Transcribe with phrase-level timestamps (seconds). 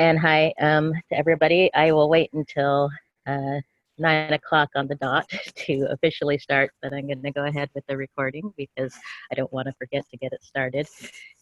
[0.00, 1.70] and hi um, to everybody.
[1.74, 2.88] I will wait until
[3.26, 3.60] uh,
[3.98, 7.84] nine o'clock on the dot to officially start, but I'm going to go ahead with
[7.86, 8.94] the recording because
[9.30, 10.88] I don't want to forget to get it started.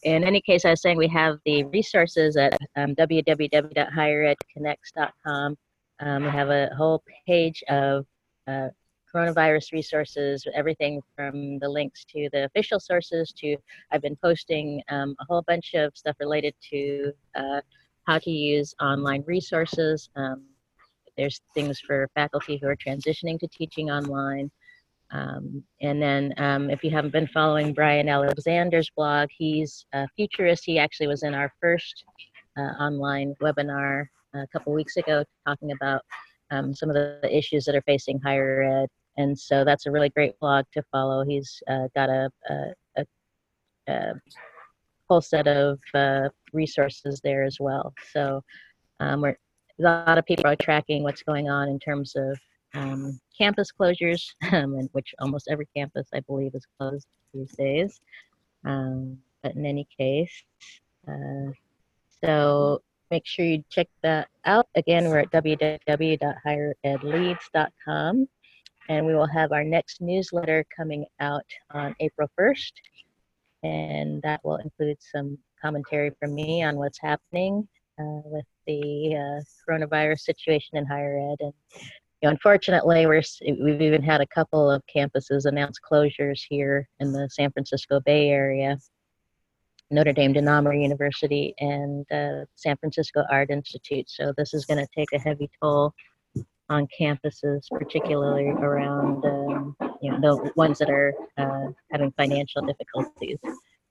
[0.03, 5.57] In any case, I was saying we have the resources at um, www.higheredconnects.com.
[6.01, 8.05] Um, we have a whole page of
[8.45, 8.67] uh,
[9.15, 13.55] coronavirus resources, everything from the links to the official sources to
[13.91, 17.61] I've been posting um, a whole bunch of stuff related to uh,
[18.09, 20.09] how to use online resources.
[20.15, 20.45] Um,
[21.15, 24.49] there's things for faculty who are transitioning to teaching online.
[25.11, 30.63] Um, and then um, if you haven't been following Bryan Alexander's blog, he's a futurist.
[30.65, 32.03] He actually was in our first
[32.57, 36.01] uh, online webinar a couple weeks ago talking about
[36.49, 38.89] um, some of the issues that are facing higher ed.
[39.17, 41.23] And so that's a really great blog to follow.
[41.23, 42.55] He's uh, got a, a,
[42.97, 43.05] a,
[43.87, 44.13] a,
[45.09, 47.93] whole set of uh, resources there as well.
[48.13, 48.43] So
[48.99, 49.37] um, we're,
[49.79, 52.39] a lot of people are tracking what's going on in terms of
[52.75, 57.99] um, campus closures, um, which almost every campus, I believe, is closed these days.
[58.65, 60.43] Um, but in any case,
[61.07, 61.53] uh,
[62.23, 64.67] so make sure you check that out.
[64.75, 68.27] Again, we're at www.higheredleads.com,
[68.89, 72.73] and we will have our next newsletter coming out on April 1st,
[73.63, 77.67] and that will include some commentary from me on what's happening
[77.99, 81.37] uh, with the uh, coronavirus situation in higher ed.
[81.39, 81.53] And
[82.21, 83.23] you know, unfortunately, we're
[83.61, 88.29] we've even had a couple of campuses announce closures here in the San Francisco Bay
[88.29, 88.77] Area.
[89.91, 94.07] Notre Dame de Namur University and uh, San Francisco Art Institute.
[94.07, 95.93] So this is going to take a heavy toll
[96.69, 103.37] on campuses, particularly around um, you know the ones that are uh, having financial difficulties.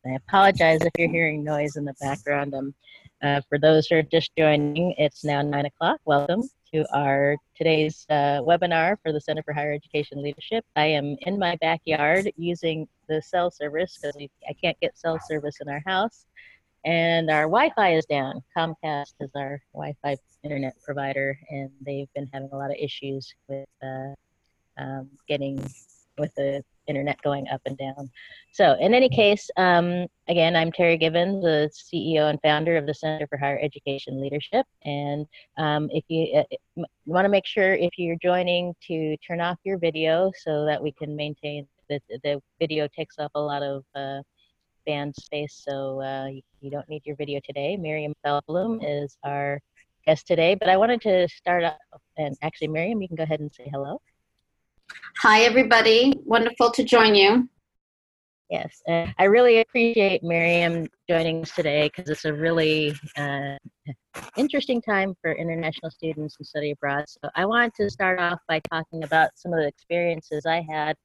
[0.06, 2.54] I apologize if you're hearing noise in the background.
[2.54, 2.75] Um,
[3.20, 6.00] uh, for those who are just joining, it's now nine o'clock.
[6.04, 10.64] Welcome to our today's uh, webinar for the Center for Higher Education Leadership.
[10.76, 14.16] I am in my backyard using the cell service because
[14.48, 16.26] I can't get cell service in our house.
[16.84, 18.42] And our Wi-Fi is down.
[18.56, 23.68] Comcast is our Wi-Fi internet provider, and they've been having a lot of issues with
[23.82, 24.14] uh,
[24.78, 25.60] um, getting
[26.18, 28.10] with the internet going up and down.
[28.52, 32.94] So in any case, um, again, I'm Terri Givens, the CEO and founder of the
[32.94, 34.66] Center for Higher Education Leadership.
[34.84, 35.26] And
[35.58, 39.78] um, if you uh, want to make sure if you're joining to turn off your
[39.78, 44.20] video so that we can maintain the, the video takes up a lot of uh,
[44.88, 45.62] band space.
[45.69, 47.76] So uh, you, you, don't need your video today.
[47.76, 49.60] Miriam Feldblum is our
[50.06, 53.41] guest today, but I wanted to start off and actually Miriam, you can go ahead
[53.41, 54.00] and say hello.
[55.19, 56.15] Hi, everybody.
[56.25, 57.49] Wonderful to join you.
[58.49, 63.56] Yes, I really appreciate Miriam joining us today because it's a really uh,
[64.38, 67.05] interesting time for international students and study abroad.
[67.09, 70.97] So I wanted to start off by talking about some of the experiences I had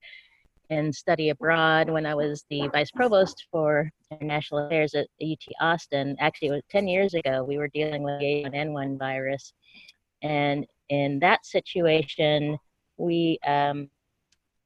[0.69, 6.15] in study abroad when I was the vice provost for international affairs at UT Austin.
[6.19, 7.43] Actually, it was 10 years ago.
[7.43, 9.53] We were dealing with the H1N1 virus.
[10.21, 12.57] And in that situation,
[12.97, 13.89] we um,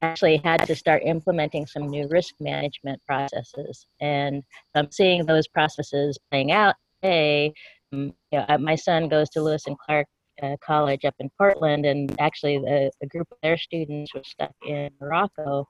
[0.02, 3.88] actually had to start implementing some new risk management processes.
[4.00, 4.44] And
[4.76, 7.54] I'm seeing those processes playing out today.
[7.94, 10.08] Um, you know, my son goes to Lewis and Clark
[10.44, 14.52] uh, College up in Portland, and actually, the, a group of their students were stuck
[14.68, 15.68] in Morocco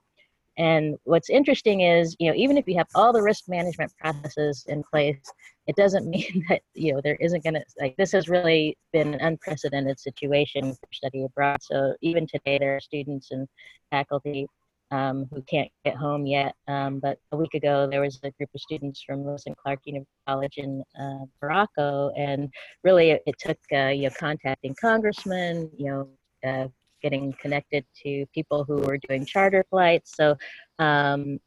[0.58, 4.64] and what's interesting is, you know, even if you have all the risk management processes
[4.68, 5.20] in place,
[5.68, 9.14] it doesn't mean that, you know, there isn't going to, like, this has really been
[9.14, 11.62] an unprecedented situation for study abroad.
[11.62, 13.46] So even today, there are students and
[13.92, 14.48] faculty
[14.90, 16.54] um, who can't get home yet.
[16.66, 19.80] Um, but a week ago, there was a group of students from Lewis and Clark
[19.84, 22.50] University College in uh, Morocco, and
[22.84, 26.08] really it, it took uh, you know contacting congressmen, you know,
[26.48, 26.68] uh,
[27.02, 30.16] getting connected to people who were doing charter flights.
[30.16, 30.36] So
[30.78, 31.38] um,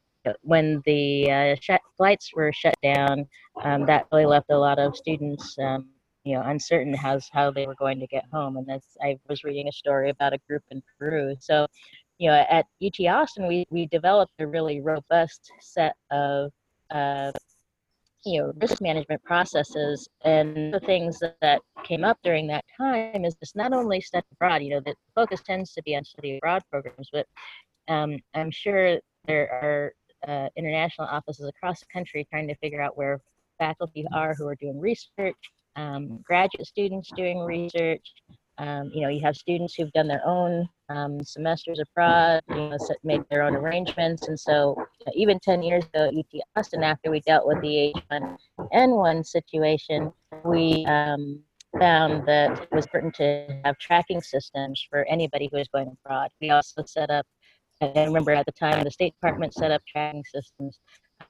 [0.41, 3.27] when the uh, sh- flights were shut down,
[3.63, 5.89] um, that really left a lot of students, um,
[6.23, 8.57] you know, uncertain as how they were going to get home.
[8.57, 11.35] And that's I was reading a story about a group in Peru.
[11.39, 11.67] So,
[12.19, 16.51] you know, at UT Austin, we we developed a really robust set of
[16.91, 17.31] uh,
[18.25, 23.25] you know risk management processes and the things that, that, came up during that time
[23.25, 26.37] is just not only study abroad you know the focus tends to be on study
[26.37, 27.25] abroad programs but
[27.87, 29.93] um, i'm sure there are
[30.27, 33.19] uh, international offices across the country trying to figure out where
[33.57, 35.35] faculty are who are doing research
[35.75, 38.13] um, graduate students doing research
[38.61, 42.77] um, you know, you have students who've done their own um, semesters abroad, you know,
[43.03, 44.27] made their own arrangements.
[44.27, 44.75] And so,
[45.15, 50.13] even 10 years ago at UT Austin, after we dealt with the H1N1 situation,
[50.45, 51.39] we um,
[51.79, 56.29] found that it was important to have tracking systems for anybody who was going abroad.
[56.39, 57.25] We also set up,
[57.81, 60.79] and I remember at the time the State Department set up tracking systems.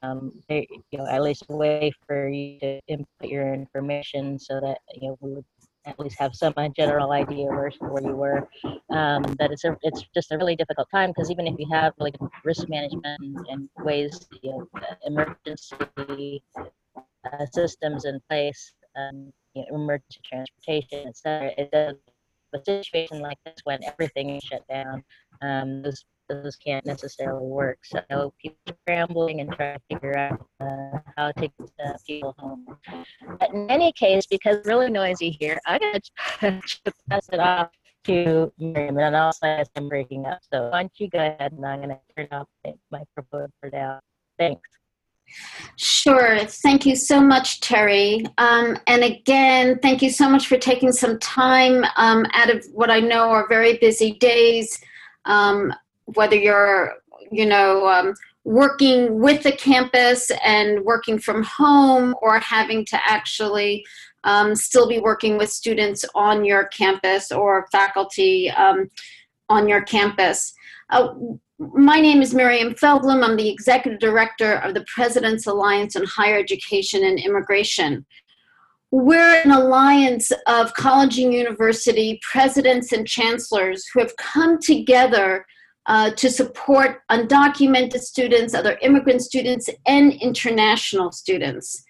[0.04, 4.60] Um, they, you know, at least a way for you to input your information so
[4.60, 5.46] that you know we would
[5.86, 8.48] at least have some general idea where, where you were.
[8.90, 11.94] Um, that it's a, it's just a really difficult time because even if you have
[12.00, 14.68] like risk management and, and ways, you know,
[15.06, 16.44] emergency
[17.26, 21.52] uh, systems in place, um, you know, emergency transportation, etc.
[21.58, 21.96] It does
[22.54, 25.04] a situation like this when everything is shut down.
[25.42, 27.80] Um, those those can't necessarily work.
[27.84, 31.52] So people are scrambling and trying to figure out uh, how to take
[31.86, 32.66] uh, people home.
[33.40, 36.02] But in any case, because it's really noisy here, I'm going
[36.42, 37.70] to pass it off
[38.06, 40.40] to Miriam, and also as I'm breaking up.
[40.52, 43.70] So why don't you go ahead and I'm going to turn off the microphone for
[43.72, 44.00] now.
[44.40, 44.68] Thanks.
[45.78, 46.40] Sure.
[46.46, 48.26] Thank you so much, Terri.
[48.38, 52.90] Um, and again, thank you so much for taking some time um, out of what
[52.90, 54.82] I know are very busy days,
[55.26, 55.74] um,
[56.14, 56.94] whether you're,
[57.32, 58.14] you know, um,
[58.44, 63.86] working with the campus and working from home or having to actually
[64.24, 68.90] um, still be working with students on your campus or faculty um,
[69.50, 70.54] on your campus.
[70.90, 71.10] Uh,
[71.60, 73.24] my name is Miriam Feldblum.
[73.24, 78.06] I'm the Executive Director of the President's Alliance on Higher Education and Immigration.
[78.90, 85.46] We're an alliance of college and university presidents and chancellors who have come together
[85.88, 91.84] uh, to support undocumented students, other immigrant students, and international students.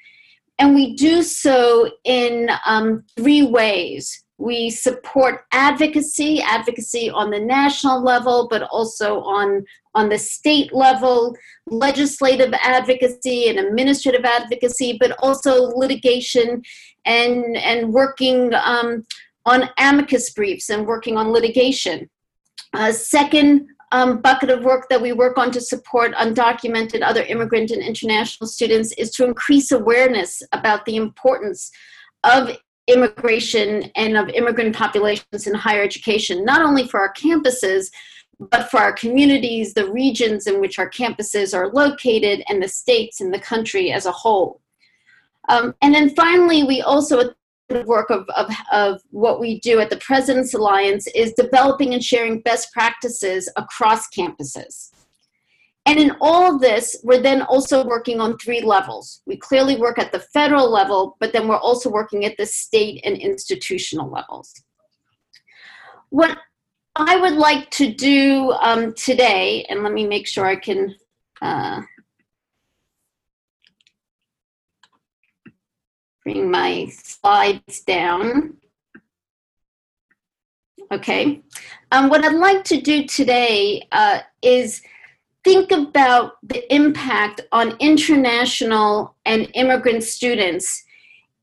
[0.59, 4.23] And we do so in um, three ways.
[4.38, 11.35] We support advocacy, advocacy on the national level, but also on, on the state level,
[11.67, 16.63] legislative advocacy and administrative advocacy, but also litigation
[17.05, 19.03] and, and working um,
[19.45, 22.09] on amicus briefs and working on litigation.
[22.73, 27.71] Uh, second um, bucket of work that we work on to support undocumented other immigrant
[27.71, 31.71] and international students is to increase awareness about the importance
[32.23, 32.57] of
[32.88, 37.88] immigration and of immigrant populations in higher education, not only for our campuses,
[38.49, 43.21] but for our communities, the regions in which our campuses are located, and the states
[43.21, 44.61] and the country as a whole.
[45.49, 47.33] Um, and then finally, we also
[47.85, 52.41] work of, of, of what we do at the President's Alliance is developing and sharing
[52.41, 54.91] best practices across campuses.
[55.85, 59.21] And in all of this, we're then also working on three levels.
[59.25, 63.01] We clearly work at the federal level, but then we're also working at the state
[63.03, 64.53] and institutional levels.
[66.09, 66.38] What
[66.95, 70.95] I would like to do um, today, and let me make sure I can
[71.41, 71.81] uh,
[76.23, 78.57] bring my slides down.
[80.91, 81.41] Okay.
[81.91, 84.81] Um, what I'd like to do today uh, is
[85.44, 90.83] think about the impact on international and immigrant students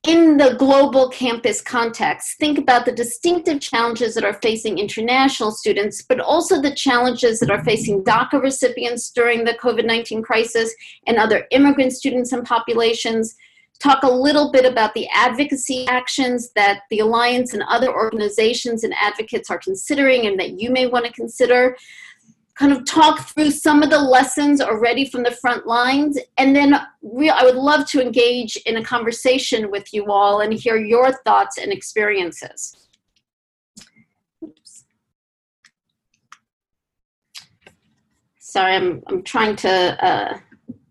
[0.06, 2.38] in the global campus context.
[2.38, 7.50] Think about the distinctive challenges that are facing international students, but also the challenges that
[7.50, 10.72] are facing DACA recipients during the COVID 19 crisis
[11.06, 13.34] and other immigrant students and populations.
[13.80, 18.92] Talk a little bit about the advocacy actions that the Alliance and other organizations and
[19.00, 21.76] advocates are considering and that you may want to consider.
[22.56, 26.18] Kind of talk through some of the lessons already from the front lines.
[26.38, 30.52] And then we, i would love to engage in a conversation with you all and
[30.52, 32.88] hear your thoughts and experiences.
[34.42, 34.84] Oops.
[38.40, 40.38] sorry i'm, I'm trying to uh,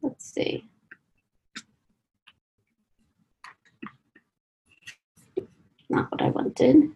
[0.02, 0.70] let's see
[5.90, 6.92] not what i wanted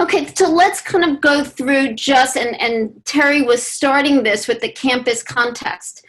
[0.00, 4.60] Okay, so let's kind of go through just, and, and Terri was starting this with
[4.60, 6.04] the campus context.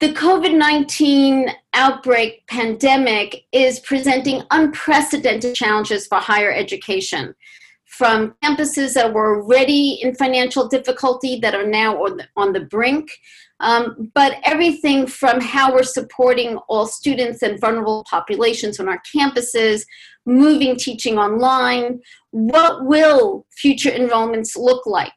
[0.00, 7.36] The COVID 19 outbreak pandemic is presenting unprecedented challenges for higher education.
[7.84, 12.60] From campuses that were already in financial difficulty that are now on the, on the
[12.60, 13.12] brink,
[13.62, 19.82] um, but everything from how we're supporting all students and vulnerable populations on our campuses,
[20.26, 22.00] moving teaching online,
[22.32, 25.12] what will future enrollments look like?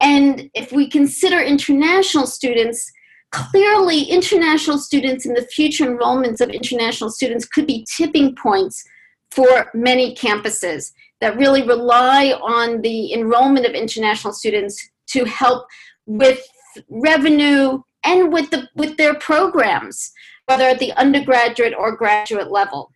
[0.00, 2.90] And if we consider international students,
[3.32, 8.84] clearly international students and the future enrollments of international students could be tipping points
[9.30, 15.66] for many campuses that really rely on the enrollment of international students to help
[16.06, 16.42] with
[16.88, 20.12] revenue and with the with their programs
[20.50, 22.90] whether at the undergraduate or graduate level.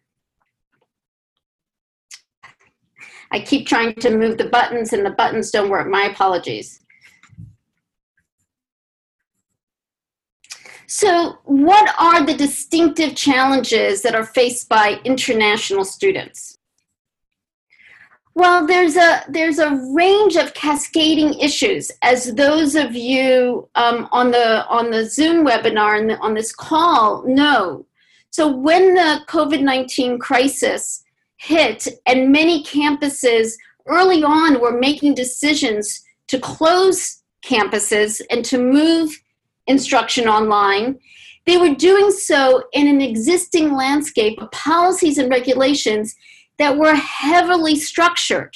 [3.30, 5.88] I keep trying to move the buttons and the buttons don't work.
[5.88, 6.80] My apologies.
[10.88, 16.53] So what are the distinctive challenges that are faced by international students?
[18.36, 24.32] Well, there's a there's a range of cascading issues, as those of you um, on
[24.32, 27.86] the on the Zoom webinar and on this call know.
[28.30, 31.04] So, when the COVID nineteen crisis
[31.36, 33.52] hit, and many campuses
[33.86, 39.16] early on were making decisions to close campuses and to move
[39.66, 40.98] instruction online.
[41.46, 46.16] They were doing so in an existing landscape of policies and regulations
[46.58, 48.54] that were heavily structured.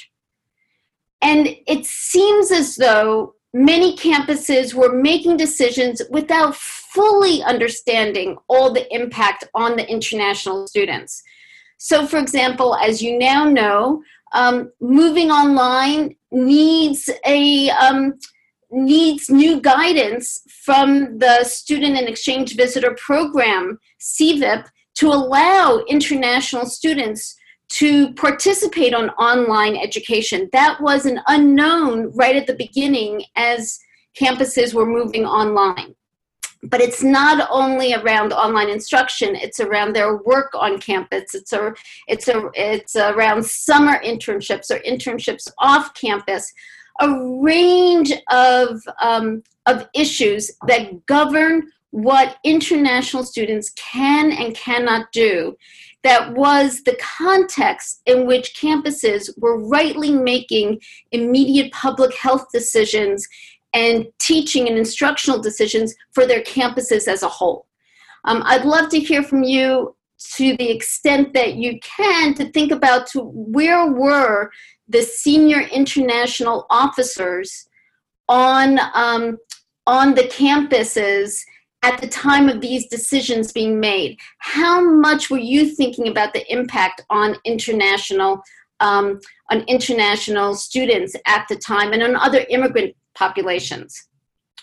[1.21, 8.91] And it seems as though many campuses were making decisions without fully understanding all the
[8.93, 11.21] impact on the international students.
[11.77, 14.01] So, for example, as you now know,
[14.33, 18.19] um, moving online needs a um,
[18.71, 24.65] needs new guidance from the Student and Exchange Visitor Program, SEVP,
[24.95, 27.35] to allow international students
[27.69, 30.49] to participate on online education.
[30.53, 33.79] That was an unknown right at the beginning as
[34.19, 35.95] campuses were moving online.
[36.63, 41.33] But it's not only around online instruction, it's around their work on campus.
[41.33, 41.73] It's a,
[42.07, 46.51] it's a, it's around summer internships or internships off campus
[47.01, 55.55] a range of, um, of issues that govern what international students can and cannot do.
[56.03, 60.79] That was the context in which campuses were rightly making
[61.11, 63.27] immediate public health decisions
[63.73, 67.67] and teaching and instructional decisions for their campuses as a whole.
[68.25, 69.95] Um, I'd love to hear from you
[70.35, 74.51] to the extent that you can to think about to where were
[74.87, 77.67] the senior international officers
[78.27, 79.37] on um,
[79.87, 81.39] on the campuses
[81.81, 84.17] at the time of these decisions being made.
[84.39, 88.41] How much were you thinking about the impact on international
[88.81, 89.19] um,
[89.51, 94.07] on international students at the time and on other immigrant populations?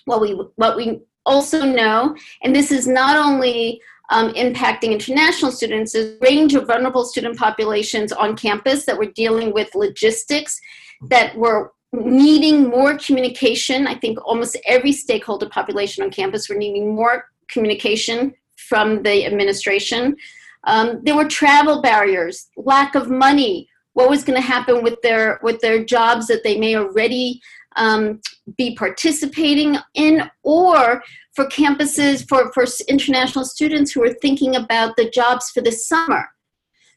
[0.04, 3.80] What we what we also know, and this is not only
[4.10, 9.52] um, impacting international students, is range of vulnerable student populations on campus that were dealing
[9.52, 10.60] with logistics,
[11.08, 13.86] that were needing more communication.
[13.86, 20.16] I think almost every stakeholder population on campus were needing more communication from the administration.
[20.64, 23.68] Um, there were travel barriers, lack of money.
[23.94, 27.40] What was going to happen with their with their jobs that they may already
[27.76, 28.20] um,
[28.56, 31.02] be participating in, or
[31.34, 36.26] for campuses, for, for international students who are thinking about the jobs for the summer.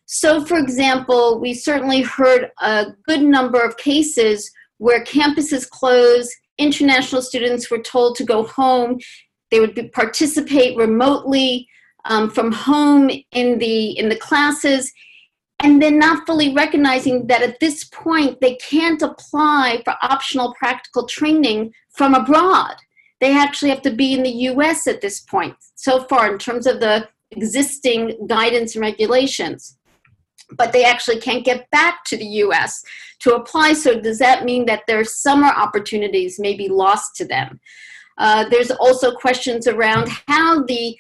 [0.06, 7.22] So, for example, we certainly heard a good number of cases where campuses closed, international
[7.22, 9.00] students were told to go home,
[9.52, 11.68] they would be, participate remotely
[12.06, 14.92] um, from home in the, in the classes,
[15.60, 21.06] and then not fully recognizing that at this point they can't apply for optional practical
[21.06, 22.76] training from abroad
[23.20, 26.66] they actually have to be in the US at this point, so far, in terms
[26.66, 29.78] of the existing guidance and regulations.
[30.58, 32.84] But they actually can't get back to the US
[33.20, 33.74] to apply.
[33.74, 37.60] So, does that mean that their summer opportunities may be lost to them?
[38.18, 40.98] Uh, there's also questions around how the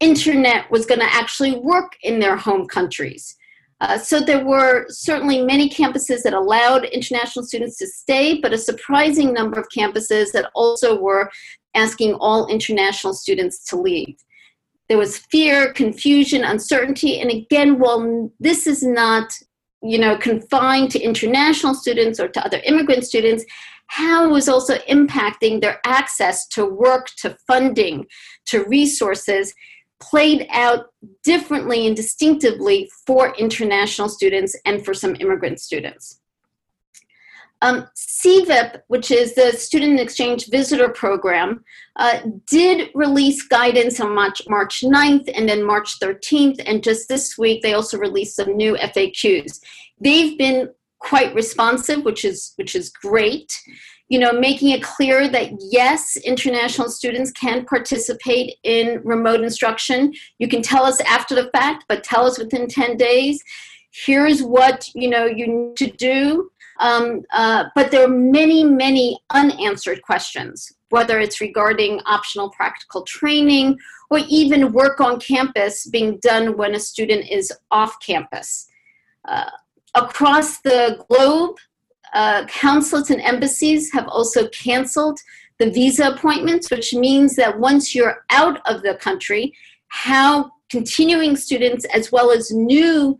[0.00, 3.36] internet was going to actually work in their home countries.
[3.80, 8.58] Uh, so there were certainly many campuses that allowed international students to stay, but a
[8.58, 11.30] surprising number of campuses that also were
[11.74, 14.16] asking all international students to leave.
[14.88, 19.32] There was fear, confusion, uncertainty, and again, while this is not
[19.82, 23.44] you know, confined to international students or to other immigrant students,
[23.88, 28.06] how it was also impacting their access to work, to funding,
[28.46, 29.54] to resources,
[30.00, 30.86] played out
[31.24, 36.20] differently and distinctively for international students and for some immigrant students.
[37.62, 41.64] Um, SEVP, which is the Student Exchange Visitor Program,
[41.96, 47.38] uh, did release guidance on March, March 9th and then March 13th, and just this
[47.38, 49.60] week they also released some new FAQs.
[49.98, 53.52] They've been quite responsive, which is which is great
[54.08, 60.12] you know, making it clear that yes, international students can participate in remote instruction.
[60.38, 63.42] You can tell us after the fact, but tell us within 10 days.
[63.90, 66.50] Here's what, you know, you need to do.
[66.78, 73.78] Um, uh, but there are many, many unanswered questions, whether it's regarding optional practical training
[74.10, 78.68] or even work on campus being done when a student is off campus.
[79.26, 79.50] Uh,
[79.94, 81.56] across the globe,
[82.14, 85.18] uh, consulates and embassies have also canceled
[85.58, 89.52] the visa appointments, which means that once you're out of the country,
[89.88, 93.18] how continuing students as well as new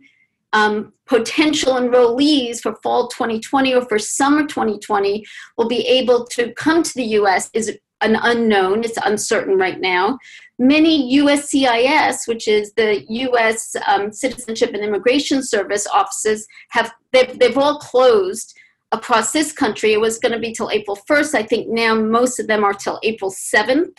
[0.57, 5.25] um, potential enrollees for fall 2020 or for summer 2020
[5.57, 8.83] will be able to come to the US is an unknown.
[8.83, 10.19] It's uncertain right now.
[10.59, 13.75] Many USCIS, which is the U.S.
[13.87, 18.55] Um, Citizenship and Immigration Service offices, have they've, they've all closed
[18.91, 19.93] across this country.
[19.93, 21.35] It was going to be till April 1st.
[21.35, 23.95] I think now most of them are till April 7th.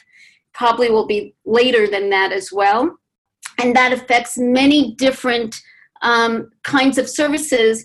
[0.55, 2.99] Probably will be later than that as well.
[3.59, 5.61] And that affects many different
[6.03, 7.85] um, kinds of services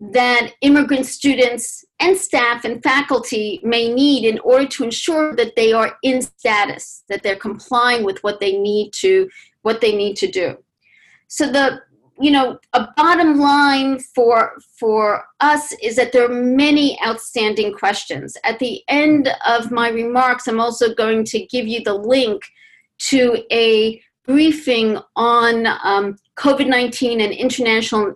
[0.00, 5.72] that immigrant students and staff and faculty may need in order to ensure that they
[5.72, 9.28] are in status, that they're complying with what they need to
[9.62, 10.56] what they need to do.
[11.28, 11.80] So the
[12.20, 18.36] you know a bottom line for for us is that there are many outstanding questions.
[18.44, 22.42] At the end of my remarks, I'm also going to give you the link
[23.10, 28.12] to a briefing on um, COVID 19 and international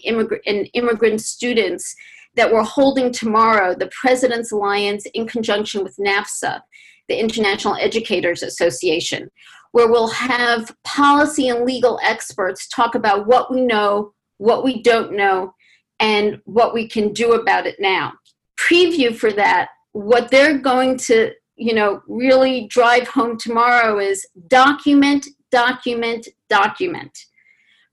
[0.47, 1.95] and immigrant students
[2.35, 6.61] that we're holding tomorrow, the President's Alliance in conjunction with NAFSA,
[7.09, 9.31] the International Educators Association,
[9.73, 15.13] where we'll have policy and legal experts talk about what we know, what we don't
[15.13, 15.53] know,
[16.01, 18.13] and what we can do about it now.
[18.57, 25.27] Preview for that, what they're going to you know really drive home tomorrow is document
[25.51, 27.27] document document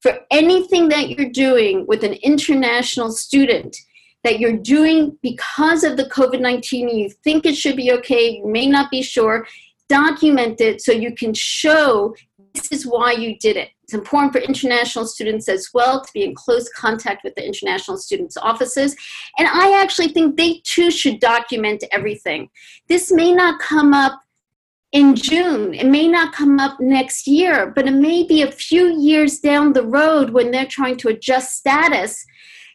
[0.05, 3.75] for anything that you're doing with an international student
[4.23, 8.35] that you're doing because of the COVID 19, and you think it should be okay,
[8.37, 9.47] you may not be sure,
[9.89, 12.13] document it so you can show
[12.53, 13.69] this is why you did it.
[13.81, 17.97] It's important for international students as well to be in close contact with the international
[17.97, 18.95] students' offices.
[19.39, 22.49] And I actually think they too should document everything.
[22.87, 24.21] This may not come up
[24.91, 25.73] in June.
[25.73, 29.73] It may not come up next year, but it may be a few years down
[29.73, 32.25] the road when they're trying to adjust status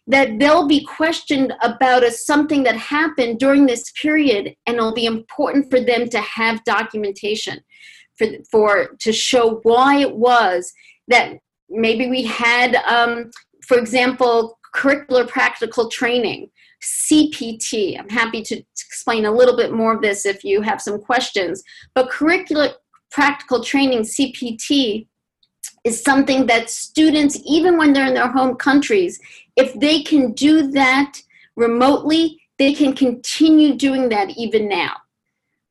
[0.07, 5.07] that they'll be questioned about a, something that happened during this period and it'll be
[5.07, 7.61] important for them to have documentation
[8.19, 10.73] for, for to show why it was
[11.09, 11.35] that
[11.69, 13.31] maybe we had um,
[13.67, 16.51] for example curricular practical training
[16.83, 17.99] CPT.
[17.99, 21.63] I'm happy to explain a little bit more of this if you have some questions.
[21.95, 22.73] But curricular
[23.11, 25.07] practical training, CPT,
[25.85, 29.21] is something that students, even when they're in their home countries,
[29.57, 31.19] if they can do that
[31.57, 34.93] remotely, they can continue doing that even now,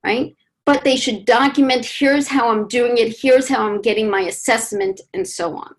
[0.03, 0.35] right?
[0.65, 5.01] But they should document here's how I'm doing it, here's how I'm getting my assessment,
[5.13, 5.75] and so on.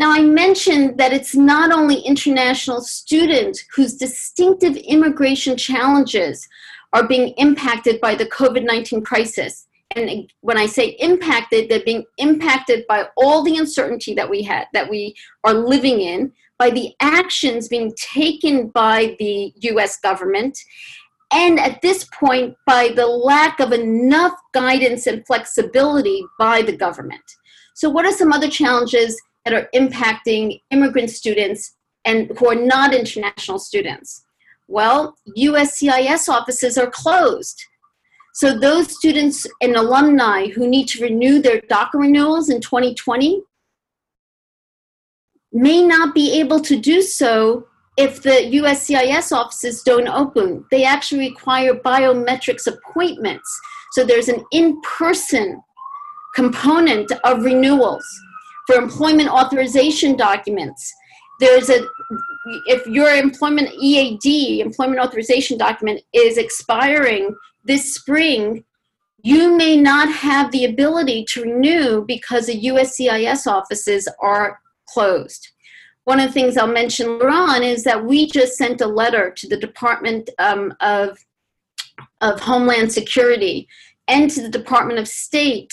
[0.00, 6.48] Now, I mentioned that it's not only international students whose distinctive immigration challenges
[6.94, 9.66] are being impacted by the COVID 19 crisis.
[9.94, 14.68] And when I say impacted, they're being impacted by all the uncertainty that we had,
[14.72, 20.58] that we are living in, by the actions being taken by the US government,
[21.30, 27.20] and at this point, by the lack of enough guidance and flexibility by the government.
[27.74, 32.94] So, what are some other challenges that are impacting immigrant students and who are not
[32.94, 34.24] international students?
[34.68, 37.60] Well, USCIS offices are closed.
[38.34, 43.42] So those students and alumni who need to renew their DACA renewals in 2020
[45.52, 50.64] may not be able to do so if the USCIS offices don't open.
[50.70, 53.60] They actually require biometrics appointments.
[53.92, 55.60] So there's an in-person
[56.36, 58.06] component of renewals
[58.70, 60.94] for employment authorization documents.
[61.40, 61.84] There's a,
[62.66, 68.64] if your employment EAD, employment authorization document, is expiring this spring,
[69.22, 75.48] you may not have the ability to renew because the USCIS offices are closed.
[76.04, 79.32] One of the things I'll mention later on is that we just sent a letter
[79.36, 81.18] to the Department um, of,
[82.20, 83.68] of Homeland Security
[84.08, 85.72] and to the Department of State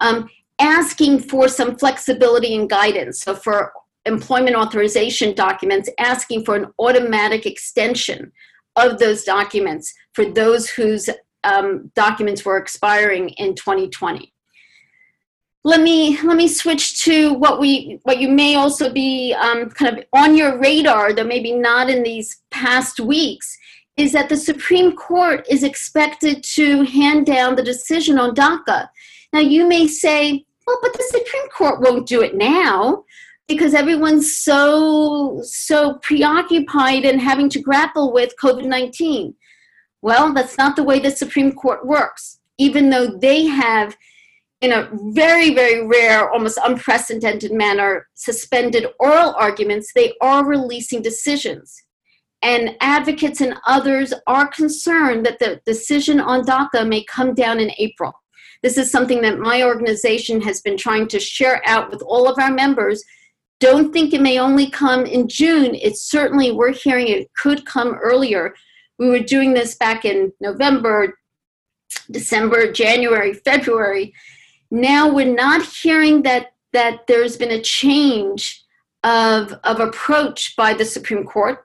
[0.00, 0.28] um,
[0.60, 3.20] asking for some flexibility and guidance.
[3.20, 3.72] So for
[4.04, 8.32] employment authorization documents, asking for an automatic extension
[8.76, 11.08] of those documents for those whose
[11.44, 14.32] um, documents were expiring in 2020.
[15.64, 19.98] Let me let me switch to what we what you may also be um, kind
[19.98, 23.58] of on your radar, though maybe not in these past weeks,
[23.96, 28.88] is that the Supreme Court is expected to hand down the decision on DACA.
[29.32, 33.04] Now you may say, well, but the Supreme Court won't do it now.
[33.48, 39.34] because everyone's so so preoccupied and having to grapple with COVID-19.
[40.02, 42.38] Well, that's not the way the Supreme Court works.
[42.58, 43.96] Even though they have
[44.60, 51.74] in a very, very rare, almost unprecedented manner, suspended oral arguments, they are releasing decisions.
[52.42, 57.70] And advocates and others are concerned that the decision on DACA may come down in
[57.78, 58.12] April.
[58.62, 62.38] This is something that my organization has been trying to share out with all of
[62.38, 63.04] our members.
[63.60, 65.74] Don't think it may only come in June.
[65.74, 68.54] It's certainly, we're hearing it could come earlier.
[68.98, 71.18] We were doing this back in November,
[72.10, 74.12] December, January, February.
[74.70, 78.64] Now we're not hearing that, that there's been a change
[79.04, 81.64] of, of approach by the Supreme Court.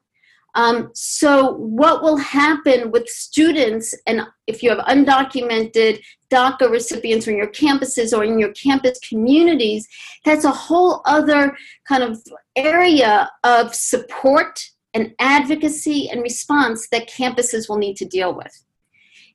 [0.56, 6.00] Um, so, what will happen with students, and if you have undocumented
[6.32, 9.88] DACA recipients on your campuses or in your campus communities,
[10.26, 12.22] that's a whole other kind of
[12.56, 14.64] area of support
[14.94, 18.64] and advocacy and response that campuses will need to deal with.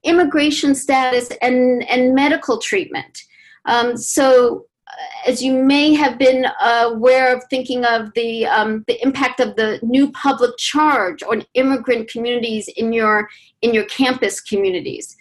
[0.05, 3.23] Immigration status and, and medical treatment.
[3.65, 4.68] Um, so,
[5.27, 9.79] as you may have been aware of thinking of the, um, the impact of the
[9.83, 13.29] new public charge on immigrant communities in your,
[13.62, 15.16] in your campus communities.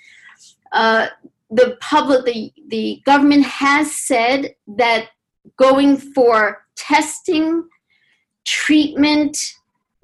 [0.71, 1.07] Uh,
[1.49, 5.09] the public, the, the government has said that
[5.57, 7.67] going for testing,
[8.45, 9.37] treatment,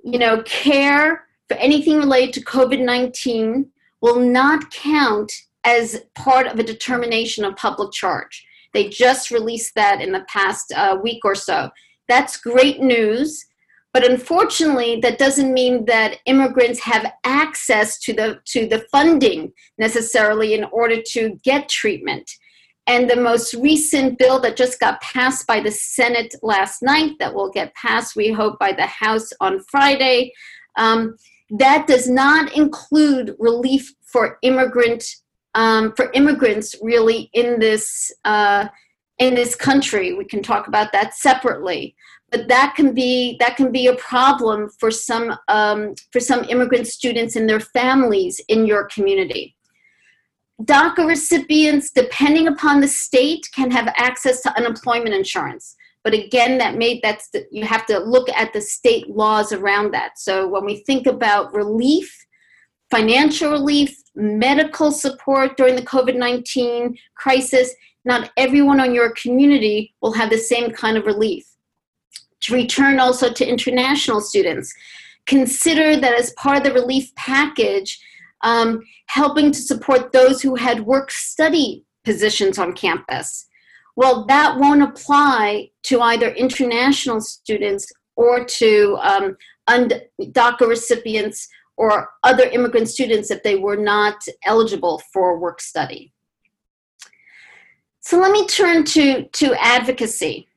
[0.03, 3.67] you know, care for anything related to COVID-19
[4.01, 5.31] will not count
[5.63, 8.45] as part of a determination of public charge.
[8.73, 11.69] They just released that in the past uh, week or so.
[12.07, 13.45] That's great news.
[13.93, 20.55] But unfortunately, that doesn't mean that immigrants have access to the, to the funding necessarily
[20.55, 22.29] in order to get treatment.
[22.87, 27.33] And the most recent bill that just got passed by the Senate last night, that
[27.33, 30.33] will get passed, we hope, by the House on Friday,
[30.75, 31.15] um,
[31.51, 35.03] that does not include relief for immigrant
[35.55, 38.67] um, for immigrants really in this uh,
[39.19, 40.13] in this country.
[40.13, 41.95] We can talk about that separately,
[42.31, 46.87] but that can be that can be a problem for some um, for some immigrant
[46.87, 49.55] students and their families in your community.
[50.61, 55.75] DACA recipients, depending upon the state, can have access to unemployment insurance.
[56.03, 59.93] But again, that made that's the, you have to look at the state laws around
[59.93, 60.19] that.
[60.19, 62.25] So when we think about relief,
[62.93, 67.73] financial relief, medical support during the COVID 19 crisis,
[68.05, 71.43] not everyone on your community will have the same kind of relief.
[72.41, 74.71] To return also to international students,
[75.25, 77.99] consider that as part of the relief package,
[78.41, 83.47] um, helping to support those who had work study positions on campus.
[83.95, 92.45] Well, that won't apply to either international students or to um, DACA recipients or other
[92.45, 96.13] immigrant students if they were not eligible for work study.
[98.01, 100.47] So let me turn to, to advocacy.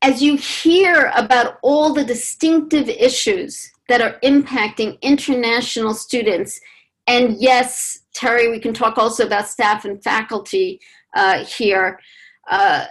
[0.00, 6.60] As you hear about all the distinctive issues that are impacting international students,
[7.06, 10.80] and yes, Terri, we can talk also about staff and faculty
[11.14, 12.00] uh, here.
[12.50, 12.86] Uh,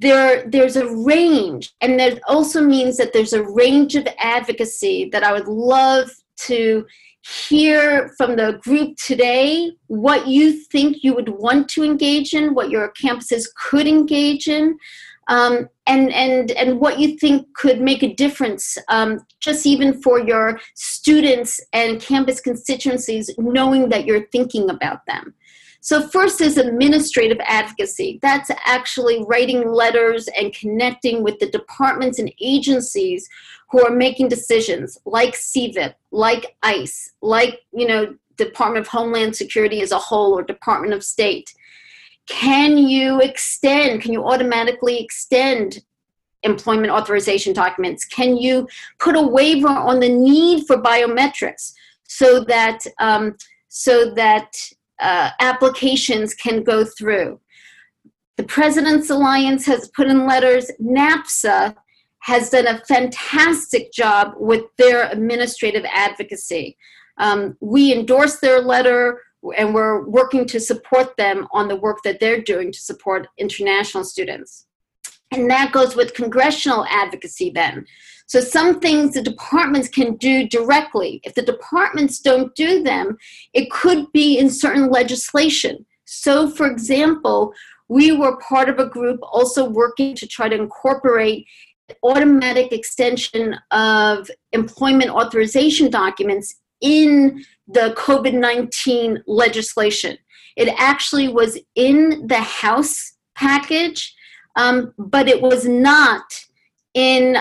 [0.00, 5.22] there there's a range and that also means that there's a range of advocacy that
[5.22, 6.84] i would love to
[7.48, 12.70] hear from the group today what you think you would want to engage in what
[12.70, 14.76] your campuses could engage in
[15.28, 20.18] um, and and and what you think could make a difference um, just even for
[20.18, 25.34] your students and campus constituencies knowing that you're thinking about them
[25.84, 28.20] so, first is administrative advocacy.
[28.22, 33.28] That's actually writing letters and connecting with the departments and agencies
[33.68, 39.82] who are making decisions, like SEVP, like ICE, like, you know, Department of Homeland Security
[39.82, 41.52] as a whole or Department of State.
[42.28, 45.82] Can you extend, can you automatically extend
[46.44, 48.04] employment authorization documents?
[48.04, 48.68] Can you
[49.00, 51.72] put a waiver on the need for biometrics
[52.04, 53.36] so that um,
[53.68, 54.54] so that
[55.02, 57.40] uh, applications can go through.
[58.36, 60.70] The President's Alliance has put in letters.
[60.80, 61.74] NAFSA
[62.20, 66.76] has done a fantastic job with their administrative advocacy.
[67.18, 69.20] Um, we endorse their letter
[69.56, 74.04] and we're working to support them on the work that they're doing to support international
[74.04, 74.66] students.
[75.32, 77.86] And that goes with congressional advocacy then.
[78.32, 81.20] So some things the departments can do directly.
[81.22, 83.18] If the departments don't do them,
[83.52, 85.84] it could be in certain legislation.
[86.06, 87.52] So, for example,
[87.90, 91.46] we were part of a group also working to try to incorporate
[92.02, 100.16] automatic extension of employment authorization documents in the COVID 19 legislation.
[100.56, 104.14] It actually was in the House package,
[104.56, 106.24] um, but it was not
[106.94, 107.36] in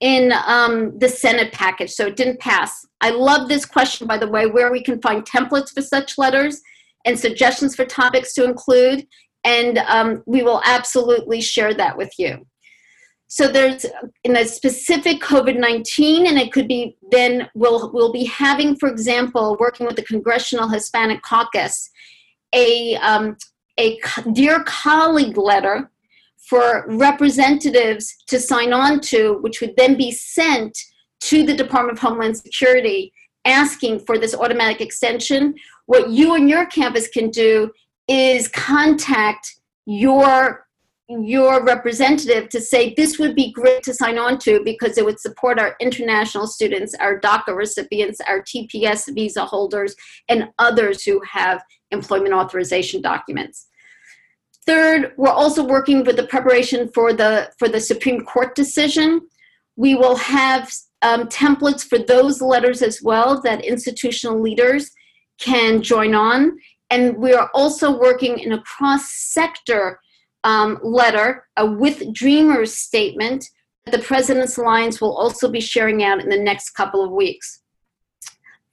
[0.00, 2.86] in um, the Senate package, so it didn't pass.
[3.00, 6.60] I love this question, by the way, where we can find templates for such letters
[7.04, 9.06] and suggestions for topics to include,
[9.44, 12.46] and um, we will absolutely share that with you.
[13.28, 13.84] So there's
[14.24, 19.56] in a specific COVID-19, and it could be then we'll we'll be having, for example,
[19.60, 21.90] working with the Congressional Hispanic Caucus,
[22.54, 23.36] a um,
[23.78, 23.98] a
[24.32, 25.90] dear colleague letter
[26.48, 30.76] for representatives to sign on to, which would then be sent
[31.20, 33.12] to the Department of Homeland Security
[33.44, 35.54] asking for this automatic extension.
[35.86, 37.70] What you and your campus can do
[38.08, 39.54] is contact
[39.86, 40.66] your
[41.10, 45.18] your representative to say this would be great to sign on to because it would
[45.18, 49.96] support our international students, our DACA recipients, our TPS visa holders,
[50.28, 53.67] and others who have employment authorization documents.
[54.68, 59.22] Third, we're also working with the preparation for the for the Supreme Court decision.
[59.76, 64.90] We will have um, templates for those letters as well that institutional leaders
[65.38, 66.58] can join on.
[66.90, 70.00] And we are also working in a cross sector
[70.44, 73.48] um, letter, a with Dreamers statement
[73.86, 77.62] that the President's Alliance will also be sharing out in the next couple of weeks.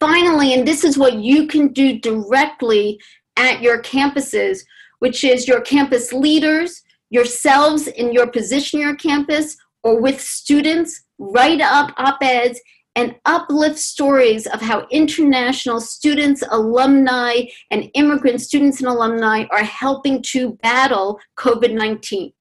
[0.01, 2.99] Finally, and this is what you can do directly
[3.37, 4.59] at your campuses,
[4.99, 11.61] which is your campus leaders, yourselves in your position your campus, or with students, write
[11.61, 12.59] up op eds
[12.95, 20.21] and uplift stories of how international students, alumni, and immigrant students and alumni are helping
[20.21, 22.31] to battle COVID 19.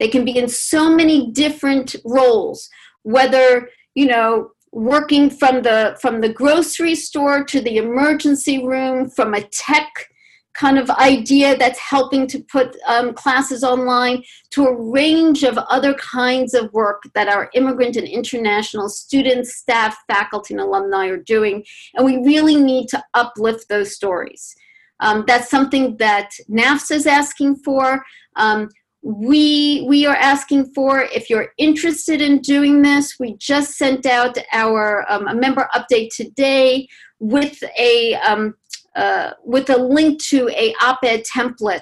[0.00, 2.68] They can be in so many different roles,
[3.02, 9.34] whether, you know, working from the from the grocery store to the emergency room from
[9.34, 10.08] a tech
[10.54, 15.94] kind of idea that's helping to put um, classes online to a range of other
[15.94, 21.64] kinds of work that our immigrant and international students, staff, faculty, and alumni are doing.
[21.94, 24.54] And we really need to uplift those stories.
[25.00, 28.04] Um, that's something that NAFSA is asking for.
[28.36, 28.68] Um,
[29.02, 34.38] we we are asking for if you're interested in doing this we just sent out
[34.50, 36.88] our um, a member update today
[37.20, 38.54] with a um,
[38.94, 41.80] uh, with a link to a op-ed template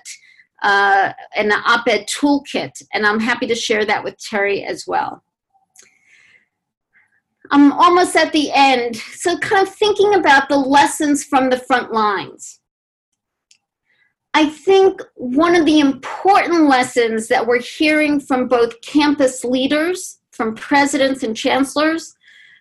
[0.62, 5.22] uh, and an op-ed toolkit, and I'm happy to share that with Terri as well.
[7.50, 11.92] I'm almost at the end, so kind of thinking about the lessons from the front
[11.92, 12.60] lines.
[14.34, 20.54] I think one of the important lessons that we're hearing from both campus leaders, from
[20.54, 22.16] presidents and chancellors,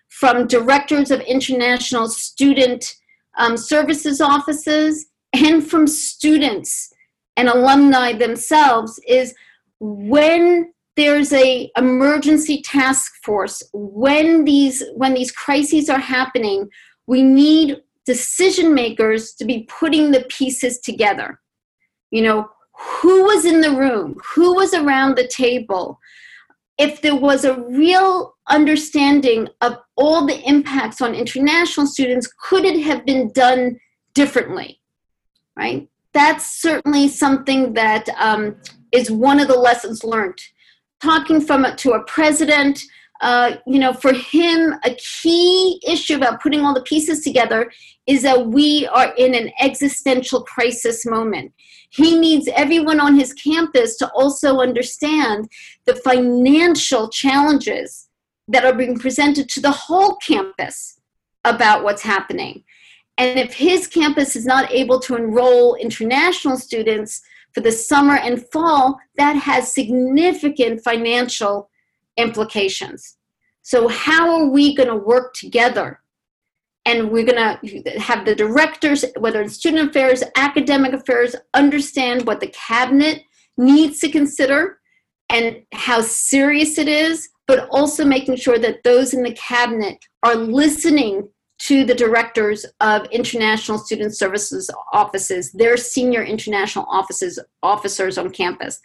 [0.08, 2.96] from directors of international student
[3.38, 6.92] um, services offices and from students
[7.36, 9.34] and alumni themselves is
[9.80, 16.68] when there's a emergency task force when these when these crises are happening
[17.06, 21.40] we need decision makers to be putting the pieces together.
[22.10, 24.16] You know who was in the room?
[24.34, 25.98] Who was around the table
[26.78, 32.82] if there was a real understanding of all the impacts on international students, could it
[32.82, 33.78] have been done
[34.14, 34.80] differently?
[35.56, 35.88] Right?
[36.12, 38.56] That's certainly something that um,
[38.90, 40.38] is one of the lessons learned.
[41.02, 42.80] Talking from a, to a president,
[43.20, 47.70] uh, you know, for him, a key issue about putting all the pieces together
[48.06, 51.52] is that we are in an existential crisis moment.
[51.92, 55.48] He needs everyone on his campus to also understand
[55.84, 58.08] the financial challenges
[58.48, 61.00] that are being presented to the whole campus
[61.44, 62.64] about what's happening.
[63.18, 67.20] And if his campus is not able to enroll international students
[67.52, 71.68] for the summer and fall, that has significant financial
[72.16, 73.18] implications.
[73.60, 76.01] So, how are we going to work together
[76.84, 82.40] and we're going to have the directors, whether it's student affairs, academic affairs, understand what
[82.40, 83.22] the cabinet
[83.56, 84.78] needs to consider
[85.28, 90.34] and how serious it is, but also making sure that those in the cabinet are
[90.34, 91.28] listening
[91.60, 98.80] to the directors of international student services offices, their senior international offices officers on campus,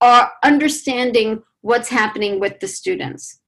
[0.00, 3.39] are understanding what's happening with the students.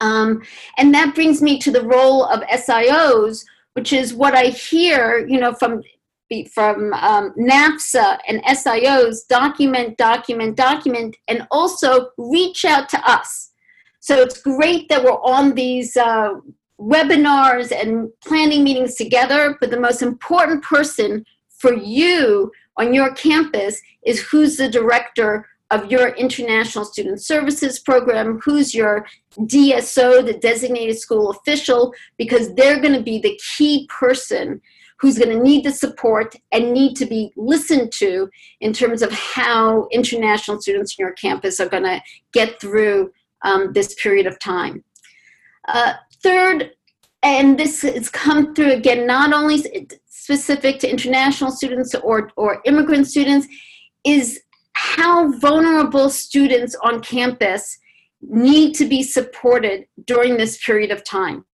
[0.00, 0.42] Um,
[0.78, 5.38] and that brings me to the role of SIOs, which is what I hear, you
[5.38, 5.82] know, from
[6.52, 13.50] from um, NAFSA and SIOs document, document, document, and also reach out to us.
[13.98, 16.34] So it's great that we're on these uh,
[16.80, 23.80] webinars and planning meetings together, but the most important person for you on your campus
[24.06, 29.06] is who's the director of your International Student Services program, who's your
[29.38, 34.60] DSO, the designated school official, because they're going to be the key person
[34.98, 38.28] who's going to need the support and need to be listened to
[38.60, 42.00] in terms of how international students on your campus are going to
[42.32, 43.10] get through
[43.42, 44.84] um, this period of time.
[45.68, 46.72] Uh, third,
[47.22, 53.06] and this has come through again, not only specific to international students or, or immigrant
[53.06, 53.46] students,
[54.04, 54.40] is
[54.80, 57.78] how vulnerable students on campus
[58.22, 61.44] need to be supported during this period of time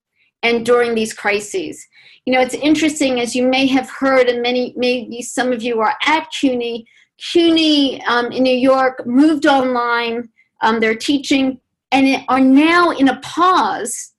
[0.45, 1.85] and during these crises.
[2.25, 5.81] You know, it's interesting, as you may have heard, and many, maybe some of you
[5.81, 6.87] are at CUNY.
[7.19, 10.29] CUNY um, in New York moved online,
[10.63, 11.61] um, they're teaching,
[11.91, 14.13] and are now in a pause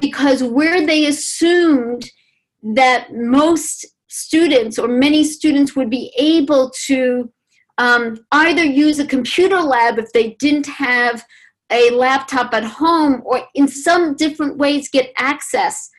[0.00, 2.10] because where they assumed
[2.74, 7.30] that most students or many students would be able to
[7.78, 11.24] um, either use a computer lab if they didn't have
[11.70, 15.90] a laptop at home or in some different ways get access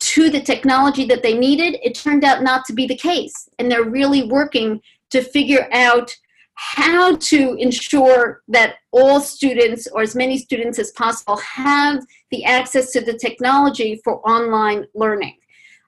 [0.00, 3.48] to the technology that they needed, it turned out not to be the case.
[3.58, 6.14] And they're really working to figure out
[6.54, 12.92] how to ensure that all students or as many students as possible have the access
[12.92, 15.36] to the technology for online learning.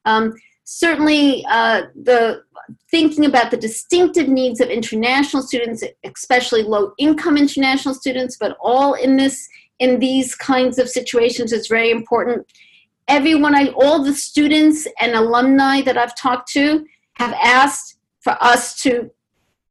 [0.07, 2.43] Um, certainly, uh, the
[2.91, 8.95] thinking about the distinctive needs of international students, especially low income international students, but all
[8.95, 9.49] in this
[9.79, 12.47] in these kinds of situations is very important.
[13.09, 18.81] Everyone, I, all the students and alumni that I've talked to have asked for us
[18.83, 19.11] to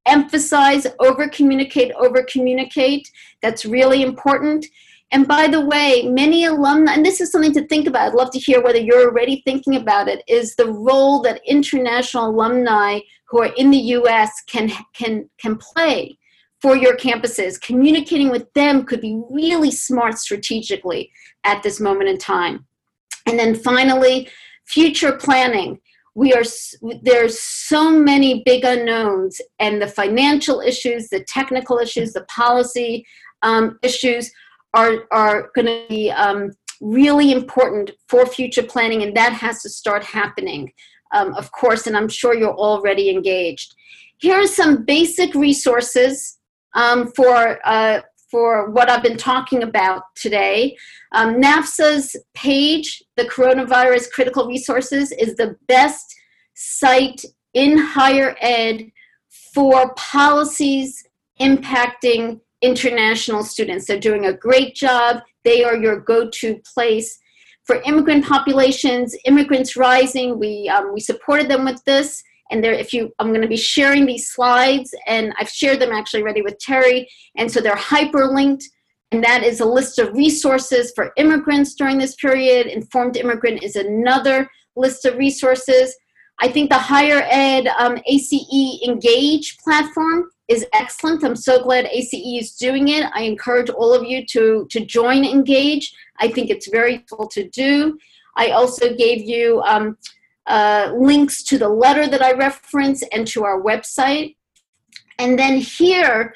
[0.05, 3.09] emphasize, over communicate, over communicate.
[3.41, 4.65] That's really important.
[5.15, 8.31] And by the way, many alumni, and this is something to think about, I'd love
[8.31, 12.99] to hear whether you're already thinking about it, is the role that international alumni
[13.29, 16.17] who are in the US can, can, can play
[16.61, 17.61] for your campuses.
[17.61, 21.09] Communicating with them could be really smart strategically
[21.45, 22.65] at this moment in time.
[23.25, 24.27] And then finally,
[24.65, 25.79] future planning.
[26.13, 26.43] We are
[27.03, 33.05] there's so many big unknowns, and the financial issues, the technical issues, the policy
[33.43, 34.29] um, issues
[34.75, 39.69] are are going to be um, really important for future planning, and that has to
[39.69, 40.71] start happening
[41.15, 43.75] um, of course, and I'm sure you're already engaged.
[44.17, 46.37] Here are some basic resources
[46.73, 50.75] um, for, uh, for what I've been talking about today.
[51.13, 56.13] Um, NAFSA's page, the Coronavirus Critical Resources, is the best
[56.53, 58.91] site in higher ed
[59.53, 61.07] for policies
[61.39, 63.85] impacting international students.
[63.85, 65.21] They're doing a great job.
[65.43, 67.19] They are your go to place
[67.65, 72.23] for immigrant populations, immigrants rising, we, um, we supported them with this.
[72.51, 75.91] And there, if you, I'm going to be sharing these slides, and I've shared them
[75.91, 77.07] actually already with Terri.
[77.37, 78.63] And so they're hyperlinked,
[79.11, 82.67] and that is a list of resources for immigrants during this period.
[82.67, 85.95] Informed Immigrant is another list of resources.
[86.39, 88.33] I think the higher ed um, ACE
[88.85, 91.23] Engage platform is excellent.
[91.23, 93.09] I'm so glad ACE is doing it.
[93.13, 95.93] I encourage all of you to, to join Engage.
[96.19, 97.97] I think it's very cool to do.
[98.37, 99.97] I also gave you um,
[100.47, 104.35] uh, links to the letter that I reference and to our website.
[105.17, 106.35] And then here,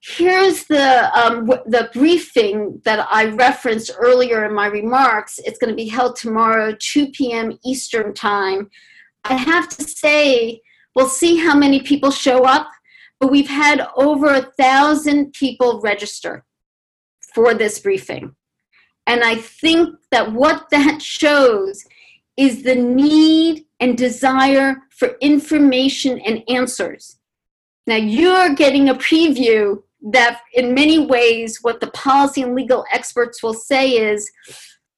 [0.00, 5.38] here's the, um, the briefing that I referenced earlier in my remarks.
[5.44, 7.58] It's going to be held tomorrow, 2 p.m.
[7.64, 8.70] Eastern Time.
[9.24, 10.60] I have to say,
[10.94, 12.68] we'll see how many people show up,
[13.26, 16.44] we've had over a thousand people register
[17.34, 18.34] for this briefing.
[19.06, 21.84] And I think that what that shows
[22.36, 27.18] is the need and desire for information and answers.
[27.86, 33.42] Now, you're getting a preview that, in many ways, what the policy and legal experts
[33.42, 34.30] will say is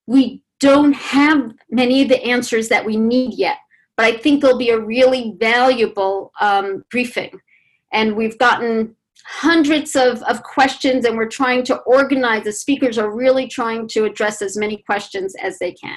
[0.07, 3.57] we don't have many of the answers that we need yet.
[3.97, 7.41] But I think it'll be a really valuable um, briefing.
[7.95, 13.11] And we've gotten hundreds of, of questions and we're trying to organize the speakers are
[13.11, 15.97] really trying to address as many questions as they can.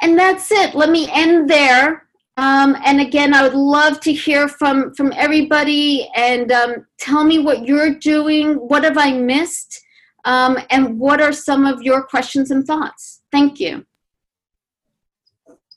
[0.00, 0.74] And that's it.
[0.74, 2.04] Let me end there.
[2.38, 7.40] Um, and again i would love to hear from from everybody and um, tell me
[7.40, 9.84] what you're doing what have i missed
[10.24, 13.22] um, and what are some of your questions and thoughts?
[13.32, 13.86] Thank you.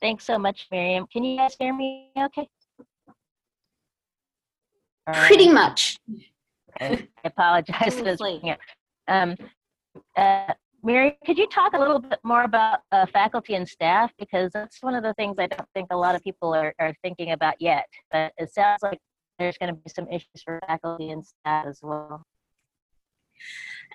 [0.01, 1.07] Thanks so much miriam.
[1.07, 2.49] Can you guys hear me okay
[5.13, 5.97] Pretty much.
[6.79, 7.95] I apologize.
[7.95, 8.19] for this.
[8.43, 8.55] Yeah.
[9.07, 9.35] Um,
[10.15, 10.53] uh,
[10.83, 14.11] Mary, could you talk a little bit more about uh, faculty and staff?
[14.17, 16.93] Because that's one of the things I don't think a lot of people are, are
[17.03, 17.85] thinking about yet.
[18.11, 18.99] But it sounds like
[19.37, 22.23] there's going to be some issues for faculty and staff as well.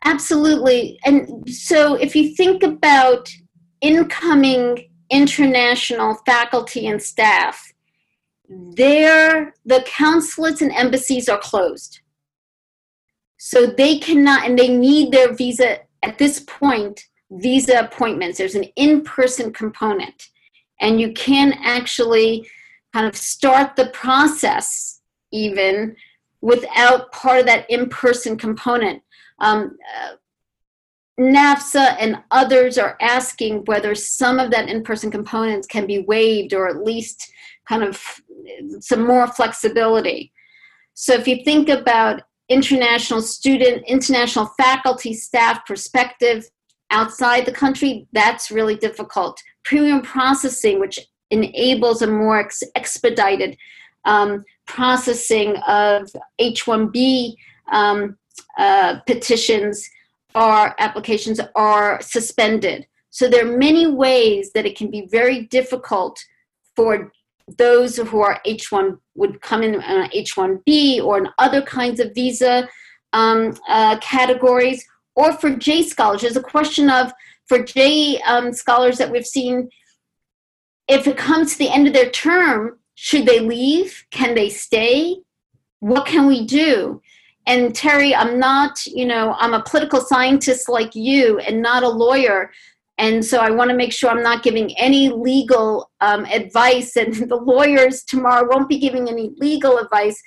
[0.04, 0.98] Absolutely.
[1.04, 3.32] And so if you think about
[3.80, 7.72] incoming international faculty and staff,
[8.48, 12.00] there the consulates and embassies are closed.
[13.38, 18.38] So they cannot, and they need their visa at this point, visa appointments.
[18.38, 20.28] There's an in person component.
[20.80, 22.48] And you can actually
[22.92, 25.00] kind of start the process
[25.32, 25.96] even
[26.40, 29.02] without part of that in person component.
[29.40, 30.14] Um, uh,
[31.18, 36.52] NAFSA and others are asking whether some of that in person components can be waived
[36.52, 37.32] or at least
[37.66, 38.20] kind of
[38.80, 40.32] some more flexibility.
[40.94, 46.48] So if you think about international student, international faculty, staff perspective
[46.90, 49.40] outside the country, that's really difficult.
[49.64, 50.98] Premium processing, which
[51.30, 53.56] enables a more ex- expedited
[54.04, 57.34] um, processing of H-1B
[57.72, 58.16] um,
[58.58, 59.88] uh, petitions
[60.34, 62.86] or applications are suspended.
[63.10, 66.22] So there are many ways that it can be very difficult
[66.76, 67.10] for
[67.58, 72.68] those who are H1 would come in on H1B or in other kinds of visa
[73.12, 74.84] um, uh, categories,
[75.14, 76.22] or for J scholars.
[76.22, 77.12] There's a question of
[77.46, 79.70] for J um, scholars that we've seen,
[80.88, 84.04] if it comes to the end of their term, should they leave?
[84.10, 85.16] Can they stay?
[85.80, 87.00] What can we do?
[87.46, 91.88] And Terri, I'm not, you know, I'm a political scientist like you and not a
[91.88, 92.50] lawyer.
[92.98, 97.14] And so I want to make sure I'm not giving any legal um, advice, and
[97.28, 100.20] the lawyers tomorrow won't be giving any legal advice.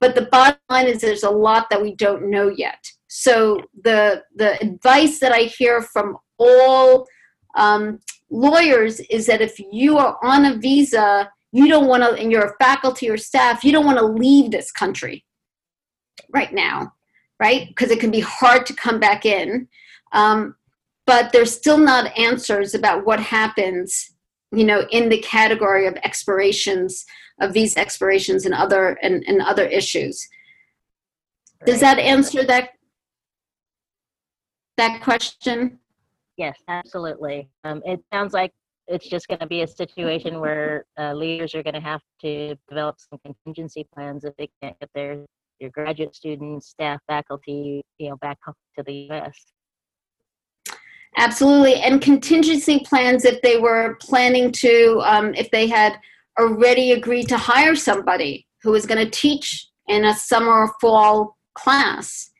[0.00, 2.84] But the bottom line is there's a lot that we don't know yet.
[3.08, 7.06] So the the advice that I hear from all
[7.56, 8.00] um,
[8.30, 12.46] lawyers is that if you are on a visa, you don't want to, and you're
[12.46, 15.24] a faculty or staff, you don't want to leave this country
[16.30, 16.92] right now,
[17.40, 17.68] right?
[17.68, 19.68] Because it can be hard to come back in.
[20.12, 20.56] Um,
[21.06, 24.12] but there's still not answers about what happens
[24.52, 27.04] you know in the category of expirations
[27.40, 30.26] of these expirations and other and, and other issues.
[31.64, 32.70] Does that answer that
[34.76, 35.78] that question?
[36.36, 37.48] Yes absolutely.
[37.64, 38.52] Um, it sounds like
[38.88, 42.54] it's just going to be a situation where uh, leaders are going to have to
[42.68, 45.24] develop some contingency plans if they can't get their
[45.58, 49.52] your graduate students staff faculty you know back home to the us
[51.18, 51.76] Absolutely.
[51.76, 55.98] And contingency plans if they were planning to, um, if they had
[56.38, 61.36] already agreed to hire somebody who was going to teach in a summer or fall
[61.54, 62.30] class.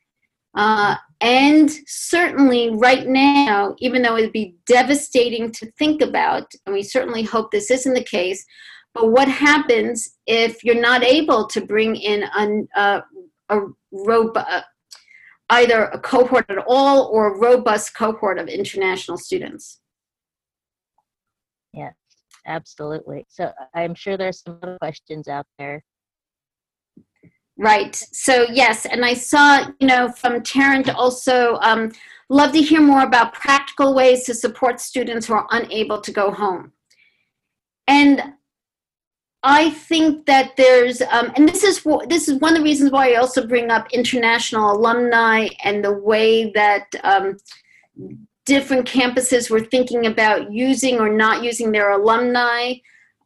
[0.55, 6.73] Uh, and certainly, right now, even though it would be devastating to think about, and
[6.73, 8.45] we certainly hope this isn't the case,
[8.93, 13.03] but what happens if you're not able to bring in a, a,
[13.49, 13.61] a
[13.91, 14.65] robust,
[15.49, 19.79] either a cohort at all or a robust cohort of international students.
[21.73, 21.93] Yes,
[22.45, 23.25] absolutely.
[23.29, 25.83] So I'm sure there's some other questions out there.
[27.57, 27.95] Right.
[27.95, 31.91] So yes, and I saw, you know, from Tarrant also, um,
[32.29, 36.29] love to hear more about practical ways to support students who are unable to go
[36.29, 36.73] home.
[37.87, 38.33] And
[39.49, 43.13] I think that there's, um, and this is this is one of the reasons why
[43.13, 47.37] I also bring up international alumni and the way that um,
[48.45, 52.73] different campuses were thinking about using or not using their alumni.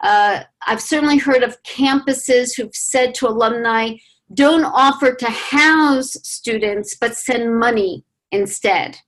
[0.01, 3.95] Uh, I've certainly heard of campuses who've said to alumni,
[4.31, 8.99] "Don't offer to house students, but send money instead,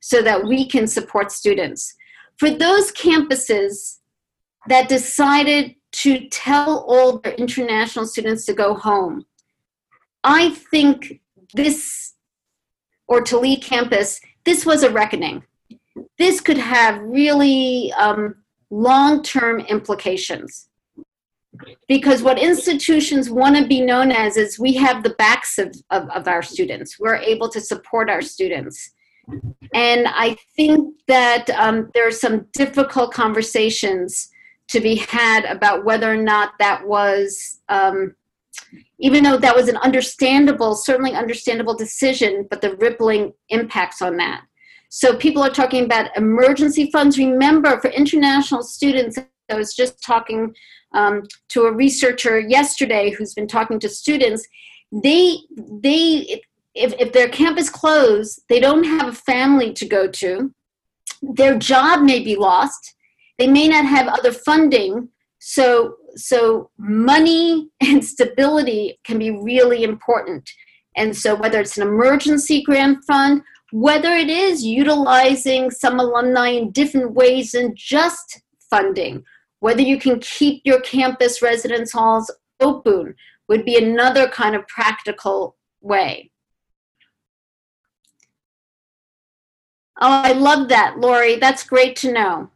[0.00, 1.94] so that we can support students."
[2.38, 3.98] For those campuses
[4.66, 9.26] that decided to tell all their international students to go home.
[10.24, 11.20] I think
[11.52, 12.14] this,
[13.06, 15.44] or to leave campus, this was a reckoning.
[16.18, 18.36] This could have really um,
[18.70, 20.68] long term implications.
[21.88, 26.08] Because what institutions want to be known as is we have the backs of, of,
[26.10, 28.92] of our students, we're able to support our students.
[29.74, 34.29] And I think that um, there are some difficult conversations
[34.70, 38.14] to be had about whether or not that was, um,
[38.98, 44.42] even though that was an understandable, certainly understandable decision, but the rippling impacts on that.
[44.88, 47.18] So people are talking about emergency funds.
[47.18, 49.18] Remember, for international students,
[49.48, 50.54] I was just talking
[50.92, 54.46] um, to a researcher yesterday who's been talking to students.
[54.92, 56.42] they they
[56.74, 60.52] if, if their campus closed, they don't have a family to go to.
[61.20, 62.94] Their job may be lost.
[63.40, 65.08] They may not have other funding.
[65.38, 70.48] So so money and stability can be really important.
[70.94, 73.40] And so whether it's an emergency grant fund,
[73.72, 79.24] whether it is utilizing some alumni in different ways than just funding,
[79.60, 82.30] whether you can keep your campus residence halls
[82.60, 83.14] open
[83.48, 86.30] would be another kind of practical way.
[89.98, 91.36] Oh, I love that, Lori.
[91.36, 92.50] That's great to know.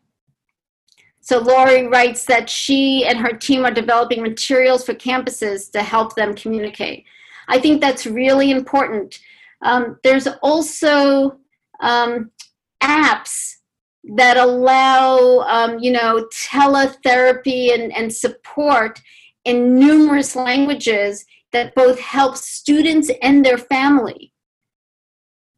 [1.24, 6.14] So Lori writes that she and her team are developing materials for campuses to help
[6.14, 7.06] them communicate.
[7.48, 9.20] I think that's really important.
[9.62, 11.38] Um, there's also
[11.80, 12.30] um,
[12.82, 13.54] apps
[14.16, 19.00] that allow, um, you know, teletherapy and, and support
[19.46, 24.30] in numerous languages that both help students and their family.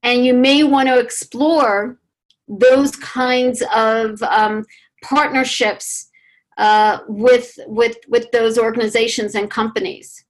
[0.05, 1.99] And you may want to explore
[2.47, 4.65] those kinds of um,
[5.03, 6.11] partnerships
[6.59, 10.25] uh, with, with, with those organizations and companies.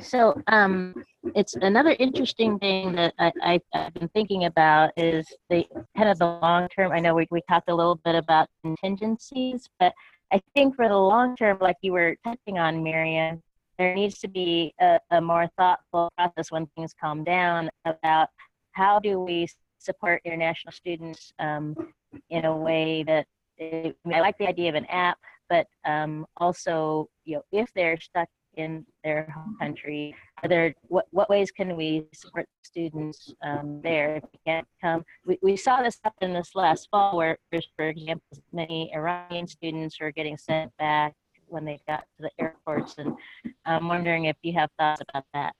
[0.00, 0.94] So, um,
[1.34, 5.64] it's another interesting thing that I, have been thinking about is the
[5.96, 6.92] kind of the long term.
[6.92, 9.92] I know we, we talked a little bit about contingencies, but
[10.32, 13.42] I think for the long term, like you were touching on, Miriam,
[13.78, 18.28] there needs to be a, a more thoughtful process when things calm down about
[18.72, 19.46] how do we
[19.78, 21.74] support international students um,
[22.30, 23.26] in a way that
[23.60, 25.18] I, mean, I like the idea of an app,
[25.48, 30.14] but um, also, you know, if they're stuck in their home country,
[30.48, 35.04] there what, what ways can we support students um, there if they can't come?
[35.24, 37.38] We, we saw this happen this last fall, where,
[37.76, 41.14] for example, many Iranian students were getting sent back
[41.48, 43.14] when they got to the airports, and
[43.64, 45.54] I'm wondering if you have thoughts about that.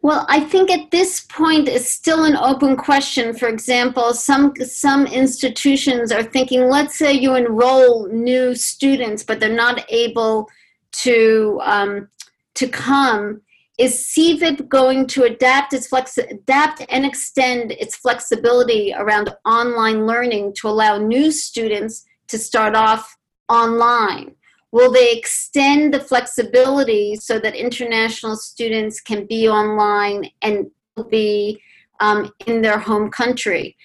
[0.00, 3.34] Well, I think at this point it's still an open question.
[3.34, 9.48] For example, some some institutions are thinking, let's say you enroll new students, but they're
[9.54, 10.48] not able
[10.92, 12.08] to um,
[12.54, 13.42] to come.
[13.76, 20.54] Is SEVP going to adapt its flex adapt and extend its flexibility around online learning
[20.54, 23.17] to allow new students to start off
[23.48, 24.34] online?
[24.70, 30.70] Will they extend the flexibility so that international students can be online and
[31.10, 31.60] be
[32.00, 33.76] um, in their home country?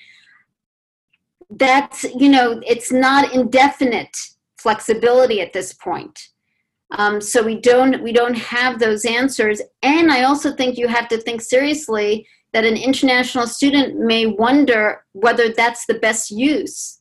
[1.50, 4.16] That's, you know, it's not indefinite
[4.58, 6.20] flexibility at this point.
[6.92, 11.08] Um, so we don't we don't have those answers, and I also think you have
[11.08, 17.00] to think seriously that an international student may wonder whether that's the best use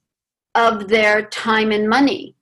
[0.54, 2.34] of their time and money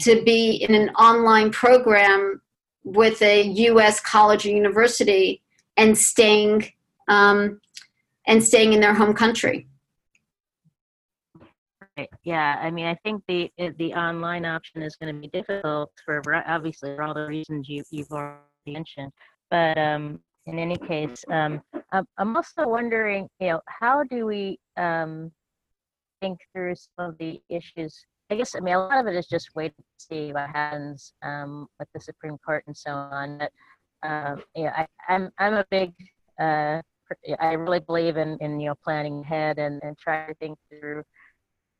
[0.00, 2.40] to be in an online program
[2.84, 4.00] with a U.S.
[4.00, 5.42] college or university
[5.76, 6.72] and staying
[7.08, 7.60] um,
[8.26, 9.68] and staying in their home country.
[11.96, 12.10] Right.
[12.24, 16.22] Yeah, I mean, I think the the online option is going to be difficult for
[16.46, 19.12] obviously for all the reasons you you've already mentioned.
[19.50, 21.62] But um, in any case, um,
[21.92, 25.32] I'm also wondering, you know, how do we um,
[26.20, 29.26] think through some of the issues I guess I mean a lot of it is
[29.26, 33.38] just waiting to see what happens um, with the Supreme Court and so on.
[33.38, 33.52] But
[34.02, 35.92] um, yeah, I, I'm I'm a big
[36.40, 36.80] uh,
[37.40, 41.02] I really believe in, in you know planning ahead and, and trying to think through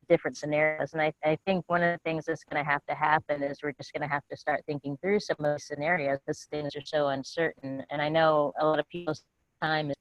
[0.08, 0.92] different scenarios.
[0.92, 3.58] And I, I think one of the things that's going to have to happen is
[3.62, 6.76] we're just going to have to start thinking through some of those scenarios because things
[6.76, 7.84] are so uncertain.
[7.90, 9.24] And I know a lot of people's
[9.60, 9.96] time is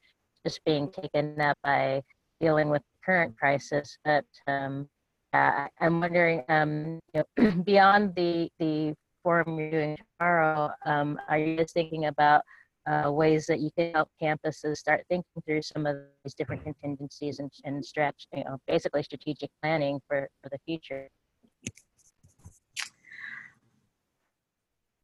[0.45, 2.01] just being taken up by
[2.39, 4.87] dealing with the current crisis, but um,
[5.35, 11.37] uh, I'm wondering, um, you know, beyond the the forum you're doing tomorrow, um, are
[11.37, 12.41] you just thinking about
[12.87, 17.39] uh, ways that you can help campuses start thinking through some of these different contingencies
[17.39, 21.09] and, and stretch, you know, basically strategic planning for, for the future?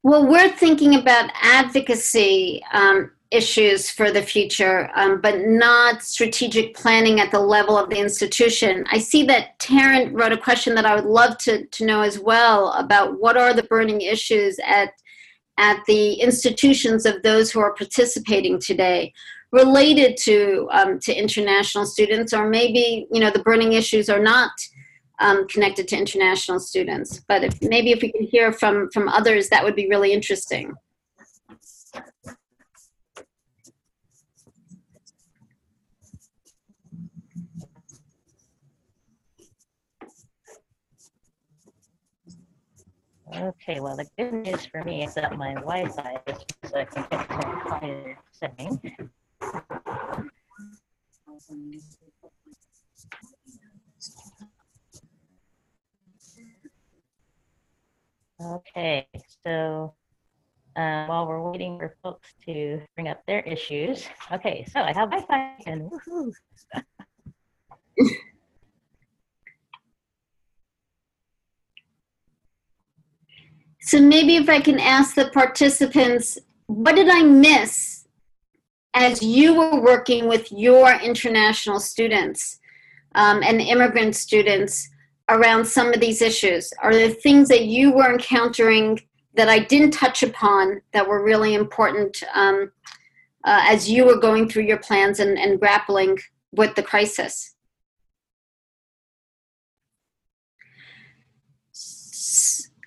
[0.03, 7.19] Well, we're thinking about advocacy um, issues for the future, um, but not strategic planning
[7.19, 8.83] at the level of the institution.
[8.89, 12.17] I see that Tarrant wrote a question that I would love to, to know as
[12.17, 14.91] well about what are the burning issues at,
[15.59, 19.13] at the institutions of those who are participating today
[19.51, 24.51] related to, um, to international students, or maybe, you know, the burning issues are not
[25.21, 27.21] um, connected to international students.
[27.27, 30.73] But if, maybe if we can hear from, from others, that would be really interesting.
[43.33, 47.05] Okay, well, the good news for me is that my Wi-Fi is so I can
[47.09, 48.81] get to a quieter setting.
[58.43, 59.07] Okay,
[59.43, 59.93] so
[60.75, 65.11] uh, while we're waiting for folks to bring up their issues, okay, so I have
[65.11, 66.31] Wi-Fi and woohoo.
[73.83, 76.37] So maybe if I can ask the participants,
[76.67, 78.05] what did I miss
[78.93, 82.59] as you were working with your international students
[83.15, 84.87] um, and immigrant students
[85.29, 86.73] around some of these issues?
[86.81, 88.99] Are there things that you were encountering
[89.33, 92.71] that I didn't touch upon that were really important um,
[93.43, 96.19] uh, as you were going through your plans and, and grappling
[96.51, 97.55] with the crisis?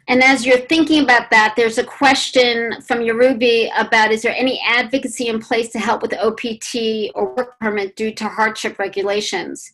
[0.07, 4.61] And as you're thinking about that, there's a question from Yorubi about is there any
[4.67, 9.73] advocacy in place to help with OPT or work permit due to hardship regulations?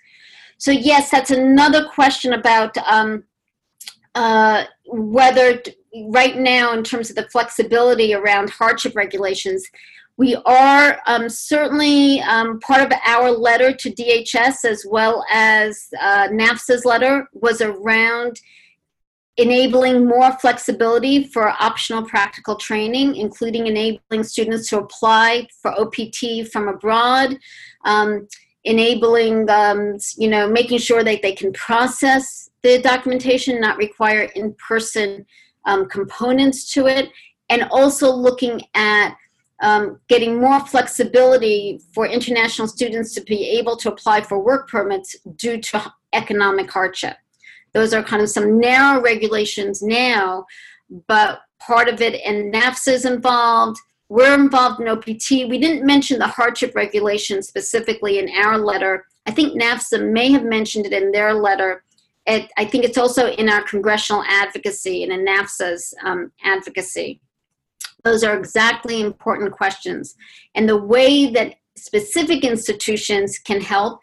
[0.61, 3.25] So yes, that's another question about um,
[4.15, 5.63] uh, whether
[6.09, 9.67] right now, in terms of the flexibility around hardship regulations,
[10.19, 16.29] we are um, certainly um, part of our letter to DHS as well as uh,
[16.29, 18.39] NAFSA's letter was around
[19.39, 26.69] enabling more flexibility for optional practical training, including enabling students to apply for OPT from
[26.69, 27.39] abroad,
[27.87, 28.29] um,
[28.65, 35.25] enabling, um, you know, making sure that they can process the documentation, not require in-person
[35.65, 37.11] um, components to it,
[37.49, 39.15] and also looking at
[39.63, 45.17] um, getting more flexibility for international students to be able to apply for work permits
[45.37, 47.17] due to economic hardship.
[47.73, 50.47] Those are kind of some narrow regulations now,
[51.07, 53.79] but part of it, and NAFSA is involved.
[54.11, 55.49] We're involved in OPT.
[55.49, 59.07] We didn't mention the hardship regulation specifically in our letter.
[59.27, 61.85] I think NAFSA may have mentioned it in their letter.
[62.27, 67.21] It, I think it's also in our congressional advocacy and in NAFSA's um, advocacy.
[68.03, 70.17] Those are exactly important questions.
[70.57, 74.01] And the way that specific institutions can help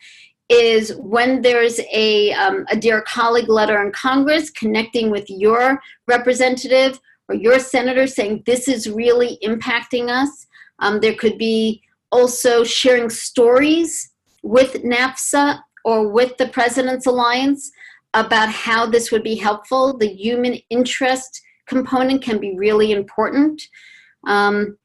[0.47, 6.97] is when there's a, um, a dear colleague letter in Congress connecting with your representative
[7.29, 10.47] or your senator saying this is really impacting us.
[10.79, 14.11] Um, there could be also sharing stories
[14.43, 17.71] with NAFSA or with the President's Alliance
[18.13, 19.97] about how this would be helpful.
[19.97, 23.61] The human interest component can be really important.
[24.25, 24.77] Um,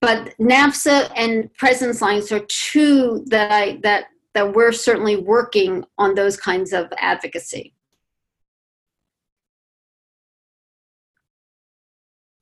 [0.00, 6.14] but NAFSA and President's Alliance are two that I that that we're certainly working on
[6.14, 7.74] those kinds of advocacy.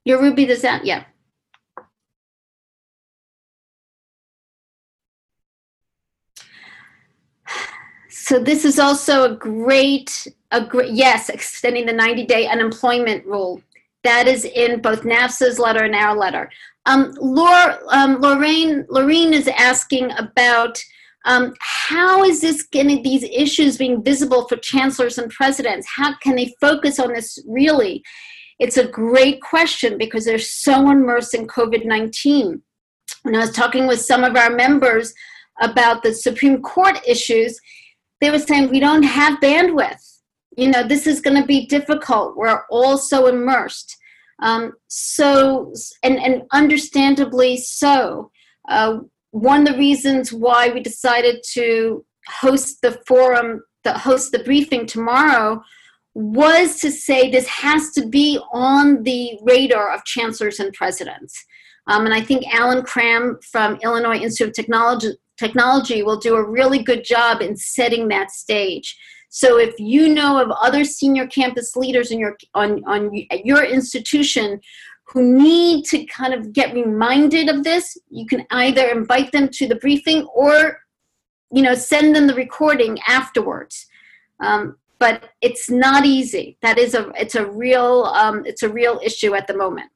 [0.08, 0.86] Your Ruby, that?
[0.86, 1.04] Yeah.
[8.08, 13.60] So this is also a great, a great, yes, extending the 90-day unemployment rule.
[14.02, 16.50] That is in both NAFSA's letter and our letter.
[16.86, 20.82] Um, Laura, um, Lorraine, Lorraine is asking about
[21.26, 25.86] um, how is this getting these issues being visible for chancellors and presidents?
[25.86, 28.02] How can they focus on this really?
[28.58, 32.62] It's a great question because they're so immersed in COVID 19.
[33.22, 35.14] When I was talking with some of our members
[35.60, 37.60] about the Supreme Court issues,
[38.20, 40.18] they were saying, We don't have bandwidth.
[40.56, 42.36] You know, this is going to be difficult.
[42.36, 43.96] We're all so immersed.
[44.40, 48.30] Um, so, and, and understandably so.
[48.68, 49.00] Uh,
[49.30, 54.86] one of the reasons why we decided to host the forum, the host the briefing
[54.86, 55.62] tomorrow,
[56.18, 61.44] was to say this has to be on the radar of chancellors and presidents.
[61.86, 66.42] Um, and I think Alan Cramb from Illinois Institute of Technology, Technology will do a
[66.42, 68.98] really good job in setting that stage.
[69.28, 73.62] So if you know of other senior campus leaders in your on, on at your
[73.62, 74.60] institution
[75.06, 79.68] who need to kind of get reminded of this, you can either invite them to
[79.68, 80.80] the briefing or,
[81.52, 83.86] you know, send them the recording afterwards.
[84.40, 86.58] Um, but it's not easy.
[86.62, 89.90] That is a, it's a real, um, it's a real issue at the moment.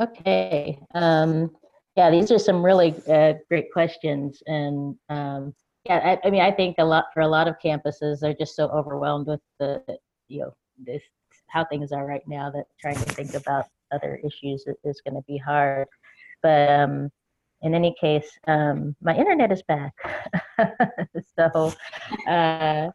[0.00, 0.78] Okay.
[0.94, 1.50] Um,
[1.96, 5.52] yeah, these are some really uh, great questions, and um,
[5.84, 8.56] yeah, I, I, mean, I think a lot for a lot of campuses, they're just
[8.56, 9.82] so overwhelmed with the,
[10.28, 11.02] you know, this
[11.48, 15.24] how things are right now that trying to think about other issues is, going to
[15.26, 15.86] be hard.
[16.42, 17.10] But um,
[17.62, 19.92] in any case, um, my internet is back.
[21.36, 21.72] so
[22.28, 22.88] uh,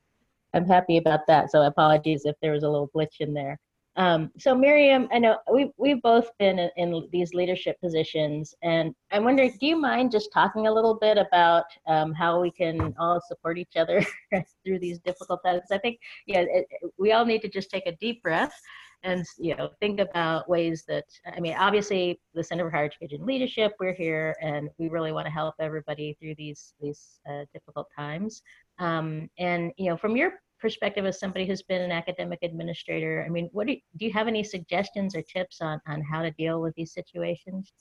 [0.53, 1.51] I'm happy about that.
[1.51, 3.59] So apologies if there was a little glitch in there.
[3.97, 8.93] Um, so Miriam, I know we've, we've both been in, in, these leadership positions and
[9.11, 12.93] I'm wondering, do you mind just talking a little bit about um, how we can
[12.99, 14.05] all support each other
[14.65, 15.61] through these difficult times?
[15.71, 16.67] I think, yeah, it,
[16.97, 18.59] we all need to just take a deep breath
[19.05, 23.25] and you know think about ways that i mean obviously the center for higher education
[23.25, 27.87] leadership we're here and we really want to help everybody through these these uh, difficult
[27.95, 28.41] times.
[28.79, 33.29] Um, and you know from your perspective as somebody who's been an academic administrator i
[33.29, 36.31] mean what do you, do you have any suggestions or tips on on how to
[36.31, 37.71] deal with these situations?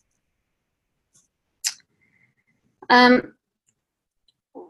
[2.91, 3.35] Um,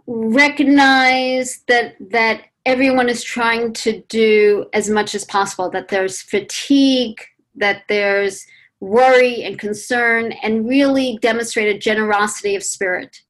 [0.07, 7.21] recognize that that everyone is trying to do as much as possible, that there's fatigue,
[7.55, 8.47] that there's
[8.81, 13.21] worry and concern, and really demonstrate a generosity of spirit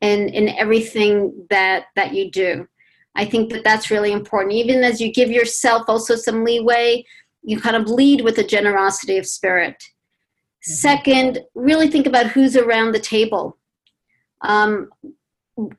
[0.00, 2.66] in, in everything that, that you do.
[3.14, 4.54] I think that that's really important.
[4.54, 7.04] Even as you give yourself also some leeway,
[7.42, 9.74] you kind of lead with a generosity of spirit.
[9.74, 10.72] Mm-hmm.
[10.72, 13.58] Second, really think about who's around the table.
[14.40, 14.90] Um,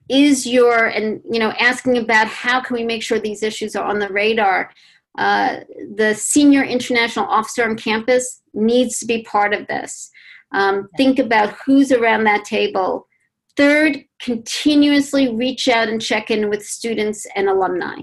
[0.08, 3.86] is your and you know asking about how can we make sure these issues are
[3.86, 4.70] on the radar
[5.18, 5.60] uh,
[5.96, 10.10] the senior international officer on campus needs to be part of this.
[10.52, 13.08] Um, think about who's around that table.
[13.56, 18.02] Third continuously reach out and check in with students and alumni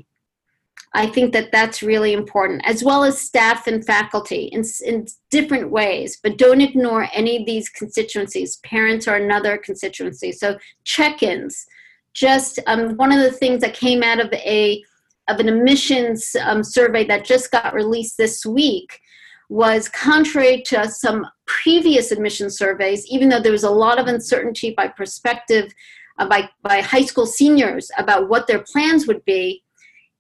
[0.93, 5.70] I think that that's really important, as well as staff and faculty in, in different
[5.70, 6.18] ways.
[6.22, 8.57] But don't ignore any of these constituencies.
[8.64, 10.32] Parents are another constituency.
[10.32, 11.66] So check ins.
[12.12, 14.82] Just um, one of the things that came out of a
[15.28, 19.01] of an admissions um, survey that just got released this week
[19.49, 24.72] was contrary to some previous admission surveys, even though there was a lot of uncertainty
[24.76, 25.72] by prospective,
[26.18, 29.62] uh, by, by high school seniors about what their plans would be,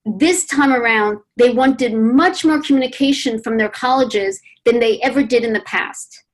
[0.04, 5.44] this time around, they wanted much more communication from their colleges than they ever did
[5.44, 6.24] in the past.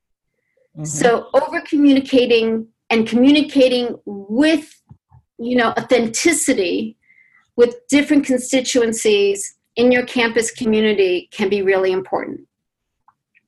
[0.75, 0.85] Mm-hmm.
[0.85, 4.81] So, over communicating and communicating with,
[5.37, 6.97] you know, authenticity
[7.55, 12.46] with different constituencies in your campus community can be really important.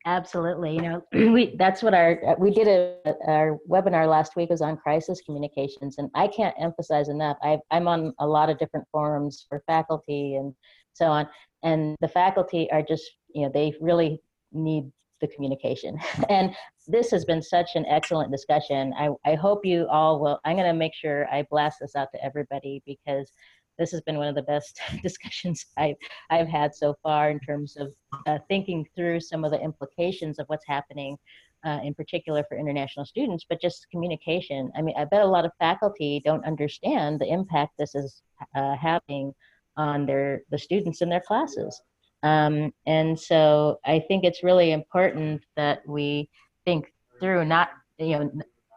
[0.09, 0.73] Absolutely.
[0.73, 1.03] You know,
[1.33, 5.21] we that's what our uh, we did a our webinar last week was on crisis
[5.23, 7.37] communications, and I can't emphasize enough.
[7.43, 10.55] I, I'm on a lot of different forums for faculty and
[10.93, 11.27] so on,
[11.61, 13.03] and the faculty are just
[13.35, 14.19] you know they really
[14.51, 14.85] need
[15.21, 15.99] the communication.
[16.29, 16.55] and
[16.87, 18.95] this has been such an excellent discussion.
[18.97, 20.39] I I hope you all will.
[20.43, 23.31] I'm going to make sure I blast this out to everybody because
[23.79, 25.95] this has been one of the best discussions I've,
[26.29, 27.93] I've had so far in terms of
[28.27, 31.17] uh, thinking through some of the implications of what's happening
[31.65, 34.71] uh, in particular for international students, but just communication.
[34.75, 38.21] I mean, I bet a lot of faculty don't understand the impact this is
[38.55, 39.33] uh, having
[39.77, 41.81] on their the students in their classes.
[42.23, 46.29] Um, and so I think it's really important that we
[46.65, 48.31] think through not, you know,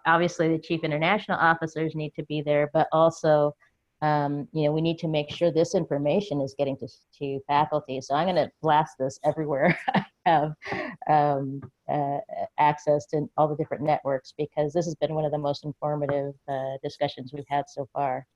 [0.06, 3.54] obviously the chief international officers need to be there, but also
[4.02, 6.88] um, you know, we need to make sure this information is getting to,
[7.20, 8.00] to faculty.
[8.00, 10.54] So I'm going to blast this everywhere I have
[11.08, 12.18] um, uh,
[12.58, 16.34] access to all the different networks because this has been one of the most informative
[16.48, 18.26] uh, discussions we've had so far.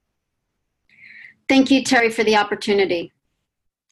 [1.48, 3.12] Thank you, Terri, for the opportunity.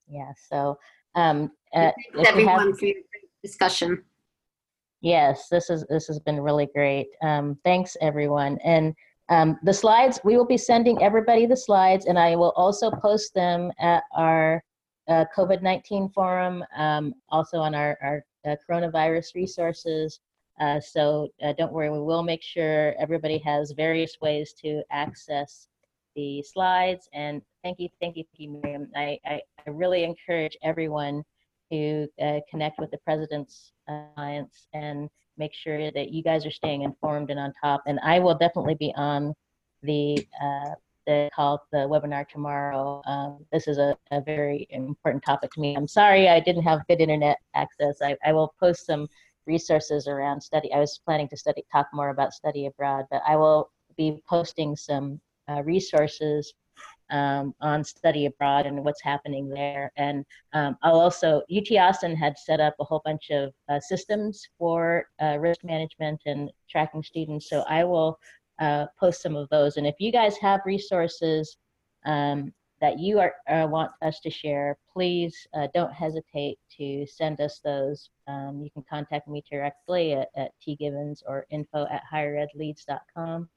[0.08, 0.78] Yeah, so
[1.16, 2.96] um, uh, thanks everyone have, for your
[3.42, 4.04] discussion.
[5.00, 7.08] Yes, this is this has been really great.
[7.20, 8.94] Um, thanks, everyone, and.
[9.30, 13.34] Um, the slides, we will be sending everybody the slides, and I will also post
[13.34, 14.62] them at our
[15.08, 20.20] uh, COVID 19 forum, um, also on our, our uh, coronavirus resources.
[20.60, 25.68] Uh, so uh, don't worry, we will make sure everybody has various ways to access
[26.14, 27.08] the slides.
[27.12, 28.88] And thank you, thank you, thank you Miriam.
[28.94, 31.24] I, I, I really encourage everyone
[31.72, 36.82] to uh, connect with the President's Alliance and make sure that you guys are staying
[36.82, 37.82] informed and on top.
[37.86, 39.34] And I will definitely be on
[39.82, 40.74] the uh,
[41.06, 43.02] the call, the webinar tomorrow.
[43.06, 45.76] Um, this is a, a very important topic to me.
[45.76, 47.98] I'm sorry I didn't have good internet access.
[48.02, 49.06] I, I will post some
[49.46, 50.72] resources around study.
[50.72, 54.76] I was planning to study talk more about study abroad, but I will be posting
[54.76, 56.54] some uh, resources
[57.14, 59.92] um, on study abroad and what's happening there.
[59.96, 64.44] And um, I'll also, UT Austin had set up a whole bunch of uh, systems
[64.58, 67.48] for uh, risk management and tracking students.
[67.48, 68.18] So I will
[68.58, 69.76] uh, post some of those.
[69.76, 71.56] And if you guys have resources
[72.04, 77.40] um, that you are, uh, want us to share, please uh, don't hesitate to send
[77.40, 78.10] us those.
[78.26, 83.48] Um, you can contact me directly at, at tgivens or info at higheredleads.com.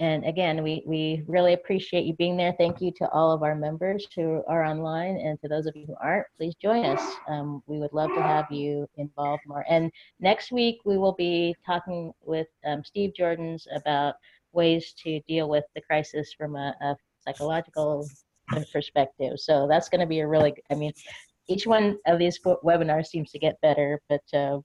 [0.00, 2.54] And again, we, we really appreciate you being there.
[2.56, 5.84] Thank you to all of our members who are online and to those of you
[5.86, 7.16] who aren't, please join us.
[7.28, 9.62] Um, we would love to have you involved more.
[9.68, 14.14] And next week, we will be talking with um, Steve Jordans about
[14.52, 18.08] ways to deal with the crisis from a, a psychological
[18.72, 19.38] perspective.
[19.38, 20.92] So that's going to be a really, I mean,
[21.46, 24.60] each one of these webinars seems to get better, but uh,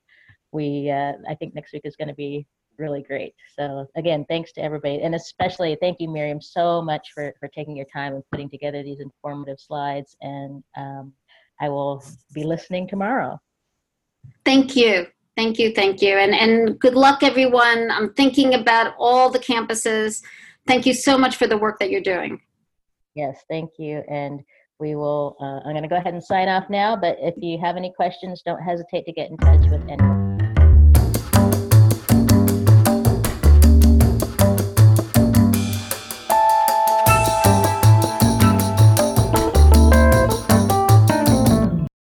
[0.53, 2.47] we, uh, I think next week is going to be
[2.77, 3.33] really great.
[3.57, 7.75] So again, thanks to everybody, and especially thank you, Miriam, so much for for taking
[7.75, 10.15] your time and putting together these informative slides.
[10.21, 11.13] And um,
[11.61, 12.03] I will
[12.33, 13.39] be listening tomorrow.
[14.43, 15.07] Thank you.
[15.35, 17.91] Thank you, thank you, and and good luck, everyone.
[17.91, 20.21] I'm thinking about all the campuses.
[20.65, 22.39] Thank you so much for the work that you're doing.
[23.15, 24.41] Yes, thank you, and
[24.79, 25.35] we will.
[25.41, 26.95] Uh, I'm going to go ahead and sign off now.
[26.95, 30.24] But if you have any questions, don't hesitate to get in touch with anyone.